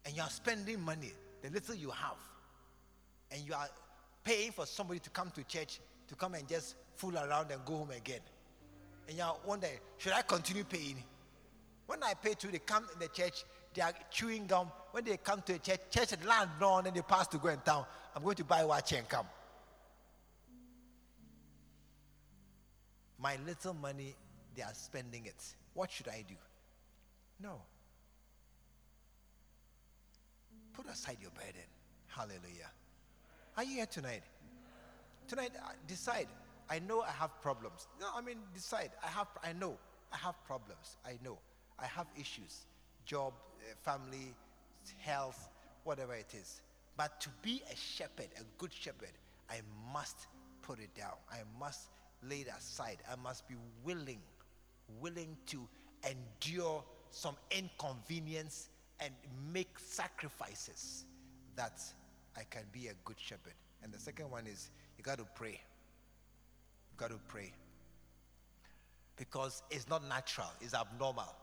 [0.05, 2.17] And you are spending money, the little you have.
[3.31, 3.69] And you are
[4.25, 7.77] paying for somebody to come to church to come and just fool around and go
[7.77, 8.21] home again.
[9.09, 11.03] And you are wondering, should I continue paying?
[11.87, 13.45] When I pay to, they come in the church,
[13.75, 14.71] they are chewing gum.
[14.91, 17.59] When they come to the church, church land down and they pass to go in
[17.61, 17.87] town.
[18.15, 19.27] I'm going to buy watch and come.
[23.19, 24.17] My little money,
[24.57, 25.43] they are spending it.
[25.75, 26.35] What should I do?
[27.41, 27.61] No.
[30.73, 31.69] Put aside your burden.
[32.09, 32.71] Hallelujah.
[33.57, 34.23] Are you here tonight?
[35.29, 36.29] Tonight, uh, decide.
[36.69, 37.89] I know I have problems.
[38.01, 38.91] No, I mean, decide.
[39.05, 39.29] I have.
[39.43, 39.77] I know
[40.13, 40.97] I have problems.
[41.05, 41.39] I know
[41.79, 42.67] I have issues,
[43.05, 44.35] job, uh, family,
[44.99, 45.49] health,
[45.85, 46.61] whatever it is.
[46.97, 49.13] But to be a shepherd, a good shepherd,
[49.49, 49.61] I
[49.93, 50.27] must
[50.63, 51.15] put it down.
[51.31, 51.89] I must
[52.23, 52.99] lay it aside.
[53.11, 53.55] I must be
[53.85, 54.21] willing,
[55.01, 55.67] willing to
[56.09, 58.69] endure some inconvenience
[59.01, 59.13] and
[59.53, 61.05] make sacrifices
[61.57, 61.81] that
[62.37, 63.55] I can be a good shepherd.
[63.83, 65.61] And the second one is you got to pray.
[66.93, 67.53] You got to pray.
[69.17, 71.35] Because it's not natural, it's abnormal.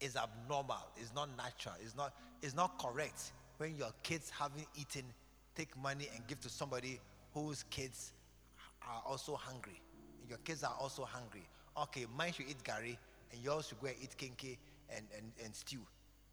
[0.00, 5.04] It's abnormal, it's not natural, it's not, it's not correct when your kids haven't eaten,
[5.54, 7.00] take money and give to somebody
[7.32, 8.12] whose kids
[8.82, 9.80] are also hungry.
[10.28, 11.46] Your kids are also hungry.
[11.80, 12.96] Okay, mine should eat gari
[13.32, 14.58] and yours should go and eat kenkey
[14.94, 15.78] and, and, and stew.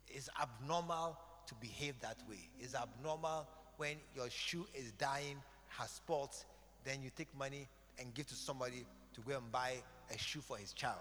[0.07, 2.49] It's abnormal to behave that way.
[2.59, 3.47] It's abnormal
[3.77, 6.45] when your shoe is dying, has spots,
[6.83, 7.67] then you take money
[7.99, 9.73] and give to somebody to go and buy
[10.13, 10.97] a shoe for his child.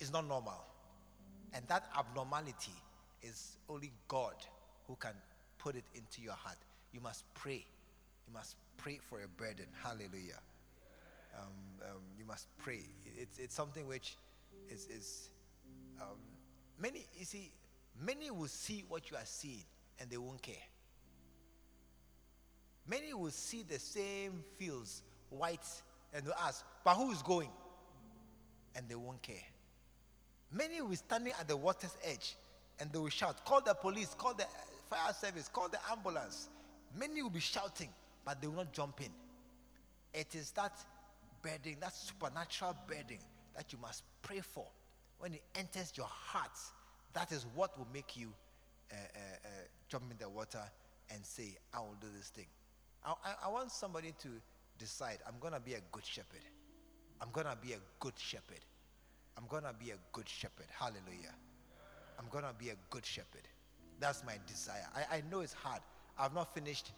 [0.00, 0.64] It's not normal.
[1.54, 2.72] And that abnormality
[3.22, 4.34] is only God
[4.88, 5.12] who can
[5.58, 6.56] put it into your heart.
[6.92, 7.64] You must pray.
[8.26, 9.66] You must pray for a burden.
[9.82, 10.40] Hallelujah.
[11.38, 11.48] Um,
[11.82, 12.80] um, you must pray.
[13.16, 14.16] It's, it's something which
[14.70, 15.30] is, is
[16.02, 16.18] um,
[16.78, 17.50] many, you see,
[18.00, 19.64] many will see what you are seeing
[20.00, 20.54] and they won't care.
[22.88, 25.66] Many will see the same fields, white,
[26.12, 27.50] and will ask, but who is going?
[28.74, 29.36] And they won't care.
[30.50, 32.36] Many will be standing at the water's edge
[32.80, 34.44] and they will shout, call the police, call the
[34.90, 36.48] fire service, call the ambulance.
[36.98, 37.88] Many will be shouting,
[38.24, 39.10] but they will not jump in.
[40.12, 40.72] It is that
[41.42, 43.18] burden, that supernatural burden
[43.56, 44.66] that you must pray for.
[45.22, 46.58] When it enters your heart,
[47.12, 48.32] that is what will make you
[48.90, 49.48] uh, uh, uh,
[49.88, 50.58] jump in the water
[51.14, 52.46] and say, I will do this thing.
[53.06, 54.28] I, I, I want somebody to
[54.78, 56.42] decide, I'm going to be a good shepherd.
[57.20, 58.64] I'm going to be a good shepherd.
[59.38, 60.66] I'm going to be a good shepherd.
[60.76, 61.36] Hallelujah.
[62.18, 63.46] I'm going to be a good shepherd.
[64.00, 64.88] That's my desire.
[64.92, 65.82] I, I know it's hard.
[66.18, 66.90] I've not finished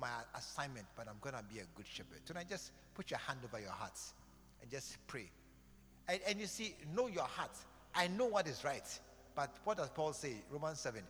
[0.00, 2.24] my assignment, but I'm going to be a good shepherd.
[2.24, 4.14] Tonight, just put your hand over your hearts
[4.62, 5.30] and just pray.
[6.08, 7.50] And, and you see, know your heart.
[7.94, 8.86] I know what is right.
[9.34, 10.34] But what does Paul say?
[10.50, 11.02] Romans 7.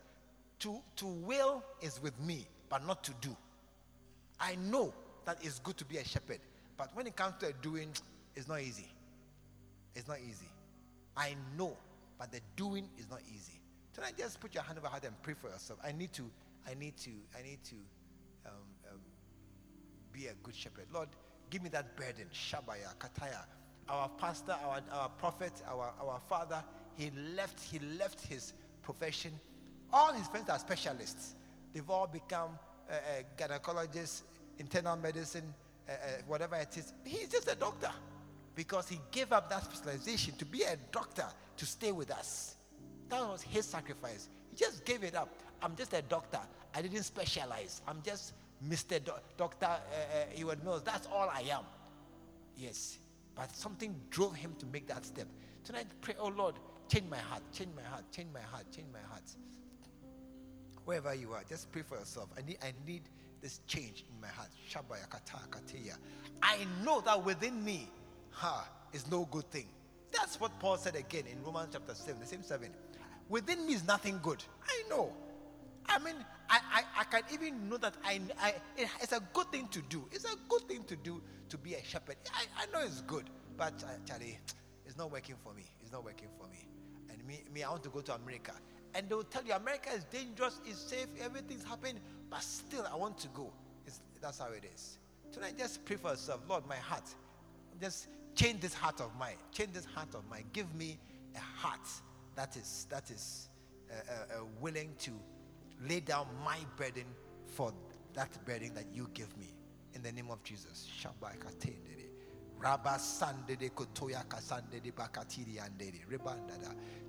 [0.61, 3.35] To, to will is with me, but not to do.
[4.41, 4.93] I know
[5.25, 6.41] that it's good to be a shepherd.
[6.77, 7.91] But when it comes to doing,
[8.35, 8.89] it's not easy.
[9.95, 10.49] It's not easy.
[11.17, 11.77] I know,
[12.19, 13.61] but the doing is not easy.
[13.93, 15.81] Tonight, just put your hand over heart and pray for yourself.
[15.85, 16.23] I need to,
[16.69, 17.75] I need to, I need to
[18.47, 18.53] um,
[18.93, 19.01] um,
[20.13, 20.87] be a good shepherd.
[20.93, 21.09] Lord,
[21.51, 22.27] give me that burden.
[22.33, 23.45] Shabaya, Kataya.
[23.89, 26.63] Our pastor, our, our prophet, our, our father,
[26.97, 29.33] he left, he left his profession.
[29.93, 31.35] All his friends are specialists.
[31.73, 32.51] They've all become
[32.91, 34.23] uh, uh, gynecologists,
[34.59, 35.55] internal medicine,
[35.89, 35.95] uh, uh,
[36.27, 36.93] whatever it is.
[37.05, 37.91] He's just a doctor
[38.55, 41.27] because he gave up that specialization to be a doctor
[41.57, 42.57] to stay with us.
[43.09, 44.29] That was his sacrifice.
[44.51, 45.29] He just gave it up.
[45.63, 46.41] I'm just a doctor.
[46.75, 47.81] I didn't specialize.
[47.89, 48.33] I'm just
[48.67, 49.03] Mr.
[49.03, 49.67] Do- Dr.
[49.67, 49.79] Uh, uh,
[50.35, 50.83] Heward-Mills.
[50.83, 51.63] That's all I am.
[52.57, 52.99] Yes.
[53.39, 55.29] But something drove him to make that step.
[55.63, 56.57] Tonight, pray, oh Lord,
[56.89, 59.23] change my heart, change my heart, change my heart, change my heart.
[60.85, 62.31] Wherever you are, just pray for yourself.
[62.37, 63.03] I need, I need
[63.41, 64.49] this change in my heart.
[66.43, 67.89] I know that within me,
[68.31, 69.69] ha, is no good thing.
[70.11, 72.71] That's what Paul said again in Romans chapter 7, the same 7.
[73.29, 74.43] Within me is nothing good.
[74.67, 75.13] I know.
[75.89, 76.15] I mean,
[76.51, 78.55] I, I, I can even know that I, I,
[79.01, 80.05] it's a good thing to do.
[80.13, 82.17] It's a good thing to do to be a shepherd.
[82.35, 83.25] I, I know it's good,
[83.57, 84.39] but uh, Charlie,
[84.87, 85.65] it's not working for me.
[85.81, 86.67] It's not working for me.
[87.11, 88.53] And me, me, I want to go to America.
[88.95, 92.97] And they will tell you America is dangerous, it's safe, everything's happening, but still I
[92.97, 93.53] want to go.
[93.87, 94.99] It's, that's how it is.
[95.33, 96.41] Tonight, just pray for yourself.
[96.49, 97.05] Lord, my heart,
[97.81, 99.37] just change this heart of mine.
[99.53, 100.45] Change this heart of mine.
[100.53, 100.99] Give me
[101.37, 101.87] a heart
[102.35, 103.49] that is that is
[103.91, 105.11] uh, uh, uh, willing to
[105.87, 107.05] lay down my burden
[107.47, 107.73] for
[108.15, 109.55] that burden that you give me.
[109.95, 110.89] In the name of Jesus.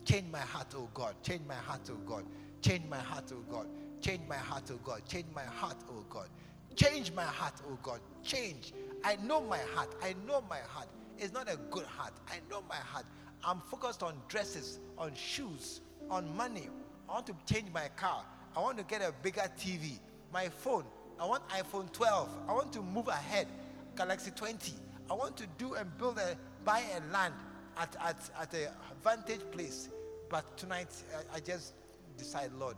[0.05, 1.15] Change my heart, oh God.
[1.24, 2.26] Change my heart, oh God.
[2.61, 3.67] Change my heart, oh God.
[4.01, 5.01] Change my heart, oh God.
[5.07, 6.30] Change my heart, oh God.
[6.76, 7.99] Change my heart, oh God.
[8.24, 8.74] Change.
[9.03, 9.95] I know my heart.
[10.01, 10.88] I know my heart.
[11.17, 12.13] It's not a good heart.
[12.28, 13.05] I know my heart.
[13.43, 16.70] I'm focused on dresses, on shoes, on money.
[17.09, 18.24] I want to change my car.
[18.56, 20.00] I want to get a bigger TV.
[20.34, 20.86] My phone.
[21.20, 22.30] I want iPhone 12.
[22.47, 23.47] I want to move ahead.
[23.95, 24.74] Galaxy 20.
[25.10, 27.34] I want to do and build a buy a land
[27.78, 28.70] at, at, at a
[29.04, 29.89] vantage place.
[30.30, 30.89] But tonight
[31.34, 31.74] I, I just
[32.18, 32.76] decide, Lord,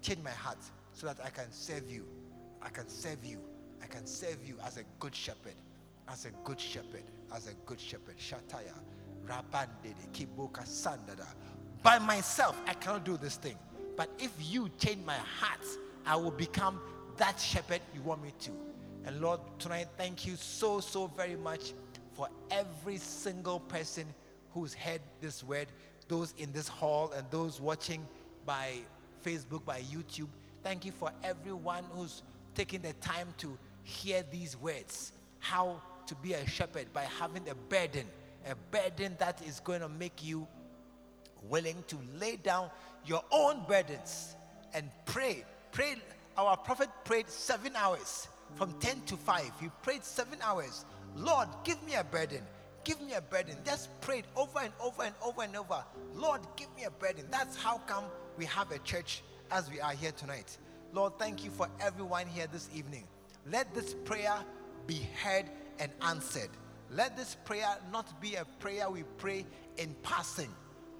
[0.00, 0.58] change my heart
[0.92, 2.06] so that I can serve you.
[2.60, 3.38] I can serve you.
[3.82, 5.54] I can serve you as a good shepherd.
[6.08, 7.04] As a good shepherd.
[7.34, 8.16] As a good shepherd.
[8.18, 8.74] Shataya.
[9.26, 10.08] Rabandede.
[10.12, 11.26] Kiboka Sandada.
[11.82, 13.56] By myself, I cannot do this thing.
[13.96, 15.64] But if you change my heart,
[16.06, 16.80] I will become
[17.16, 18.50] that shepherd you want me to.
[19.04, 21.72] And Lord, tonight, thank you so, so very much
[22.12, 24.06] for every single person
[24.52, 25.66] who's heard this word,
[26.08, 28.06] those in this hall and those watching
[28.46, 28.78] by
[29.24, 30.28] Facebook, by YouTube.
[30.62, 32.22] Thank you for everyone who's
[32.54, 35.12] taking the time to hear these words.
[35.40, 38.06] How to be a shepherd by having a burden,
[38.48, 40.46] a burden that is going to make you
[41.48, 42.70] willing to lay down
[43.06, 44.36] your own burdens
[44.74, 45.44] and pray.
[45.72, 45.96] Pray.
[46.36, 49.50] Our prophet prayed seven hours from 10 to 5.
[49.60, 50.84] He prayed seven hours.
[51.16, 52.42] Lord, give me a burden.
[52.84, 53.56] Give me a burden.
[53.64, 55.84] Just prayed over and over and over and over.
[56.14, 57.26] Lord, give me a burden.
[57.30, 58.04] That's how come
[58.36, 60.56] we have a church as we are here tonight.
[60.92, 63.04] Lord, thank you for everyone here this evening.
[63.50, 64.36] Let this prayer
[64.86, 65.46] be heard
[65.78, 66.50] and answered.
[66.90, 69.46] Let this prayer not be a prayer we pray
[69.78, 70.50] in passing.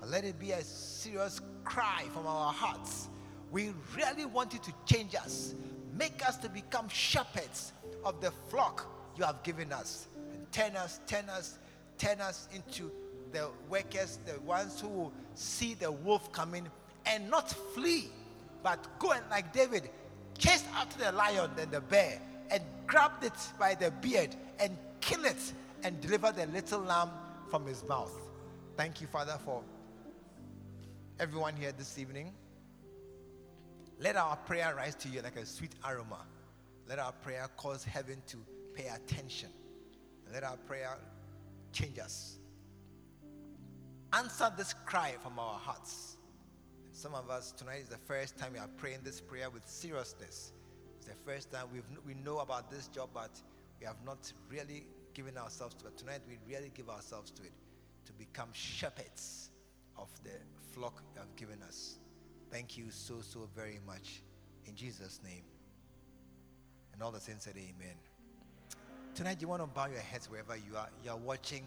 [0.07, 3.09] Let it be a serious cry from our hearts.
[3.51, 5.55] We really want you to change us,
[5.97, 7.73] make us to become shepherds
[8.05, 8.87] of the flock
[9.17, 11.59] you have given us, and turn us, turn us,
[11.99, 12.91] turn us into
[13.33, 16.67] the workers, the ones who will see the wolf coming
[17.07, 18.09] and not flee,
[18.63, 19.91] but go and, like David,
[20.39, 25.25] chase after the lion and the bear and grab it by the beard and kill
[25.25, 27.11] it and deliver the little lamb
[27.51, 28.13] from his mouth.
[28.77, 29.63] Thank you, Father, for
[31.21, 32.33] everyone here this evening.
[34.01, 36.27] Let our prayer rise to you like a sweet aroma.
[36.89, 38.39] Let our prayer cause heaven to
[38.75, 39.51] pay attention.
[40.33, 40.99] Let our prayer
[41.73, 42.39] change us.
[44.13, 46.17] Answer this cry from our hearts.
[46.91, 50.53] Some of us tonight is the first time we are praying this prayer with seriousness.
[50.99, 53.41] It's the first time we've, we know about this job, but
[53.81, 55.97] we have not really given ourselves to it.
[55.97, 57.53] Tonight we really give ourselves to it
[58.07, 59.52] to become shepherds
[59.97, 60.31] of the
[60.73, 61.97] flock you have given us.
[62.51, 64.23] Thank you so, so very much.
[64.67, 65.43] In Jesus' name.
[66.93, 67.97] And all the saints said, Amen.
[69.15, 70.89] Tonight, you want to bow your heads wherever you are.
[71.05, 71.65] You are watching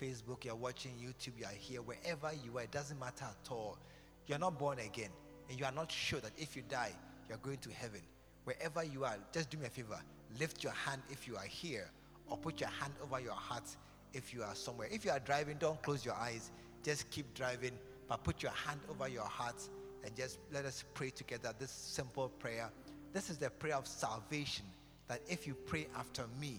[0.00, 2.62] Facebook, you are watching YouTube, you are here, wherever you are.
[2.62, 3.78] It doesn't matter at all.
[4.26, 5.10] You are not born again,
[5.48, 6.92] and you are not sure that if you die,
[7.28, 8.00] you are going to heaven.
[8.44, 10.00] Wherever you are, just do me a favor.
[10.38, 11.90] Lift your hand if you are here,
[12.28, 13.64] or put your hand over your heart
[14.12, 14.88] if you are somewhere.
[14.90, 16.50] If you are driving, don't close your eyes.
[16.82, 17.72] Just keep driving,
[18.08, 19.60] but put your hand over your heart
[20.04, 22.70] and just let us pray together this simple prayer.
[23.12, 24.64] This is the prayer of salvation
[25.08, 26.58] that if you pray after me,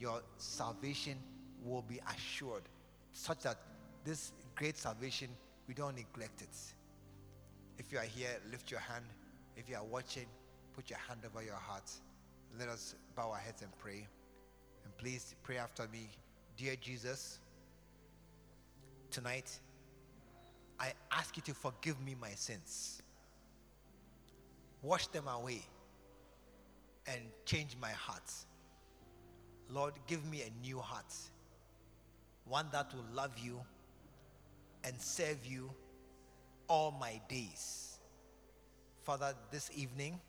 [0.00, 1.16] your salvation
[1.64, 2.62] will be assured,
[3.12, 3.58] such that
[4.04, 5.28] this great salvation,
[5.66, 6.56] we don't neglect it.
[7.78, 9.04] If you are here, lift your hand.
[9.56, 10.26] If you are watching,
[10.74, 11.90] put your hand over your heart.
[12.58, 14.06] Let us bow our heads and pray.
[14.84, 16.08] And please pray after me.
[16.56, 17.40] Dear Jesus,
[19.10, 19.58] tonight,
[20.78, 23.02] I ask you to forgive me my sins,
[24.82, 25.62] wash them away,
[27.06, 28.32] and change my heart.
[29.70, 31.14] Lord, give me a new heart,
[32.46, 33.60] one that will love you
[34.84, 35.70] and serve you
[36.68, 37.98] all my days.
[39.02, 40.20] Father, this evening,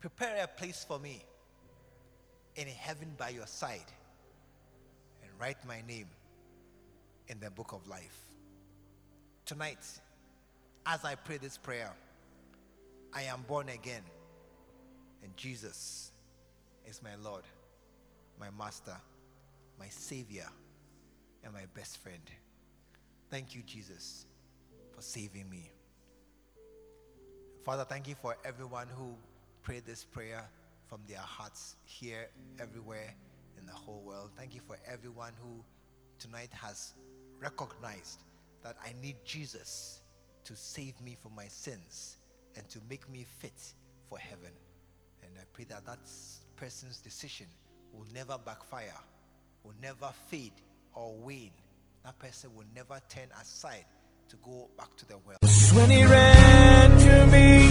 [0.00, 1.24] Prepare a place for me
[2.54, 3.90] in heaven by your side
[5.22, 6.06] and write my name
[7.28, 8.26] in the book of life.
[9.44, 9.78] Tonight,
[10.86, 11.92] as I pray this prayer,
[13.12, 14.02] I am born again,
[15.22, 16.12] and Jesus
[16.86, 17.42] is my Lord,
[18.38, 18.96] my Master,
[19.78, 20.46] my Savior,
[21.44, 22.22] and my best friend.
[23.30, 24.26] Thank you, Jesus,
[24.94, 25.70] for saving me.
[27.64, 29.14] Father, thank you for everyone who
[29.62, 30.44] prayed this prayer
[30.86, 32.28] from their hearts here,
[32.60, 33.12] everywhere
[33.58, 34.30] in the whole world.
[34.36, 35.64] Thank you for everyone who
[36.18, 36.94] tonight has
[37.40, 38.22] recognized
[38.62, 40.00] that I need Jesus
[40.44, 42.16] to save me from my sins
[42.56, 43.60] and to make me fit
[44.08, 44.52] for heaven.
[45.22, 45.98] And I pray that that
[46.56, 47.46] person's decision
[47.92, 48.94] will never backfire,
[49.64, 50.52] will never fade
[50.94, 51.50] or wane.
[52.04, 53.84] That person will never turn aside
[54.28, 55.38] to go back to the world.
[55.74, 57.68] When he ran to me,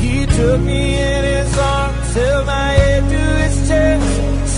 [0.00, 2.83] he took me in his arms, held my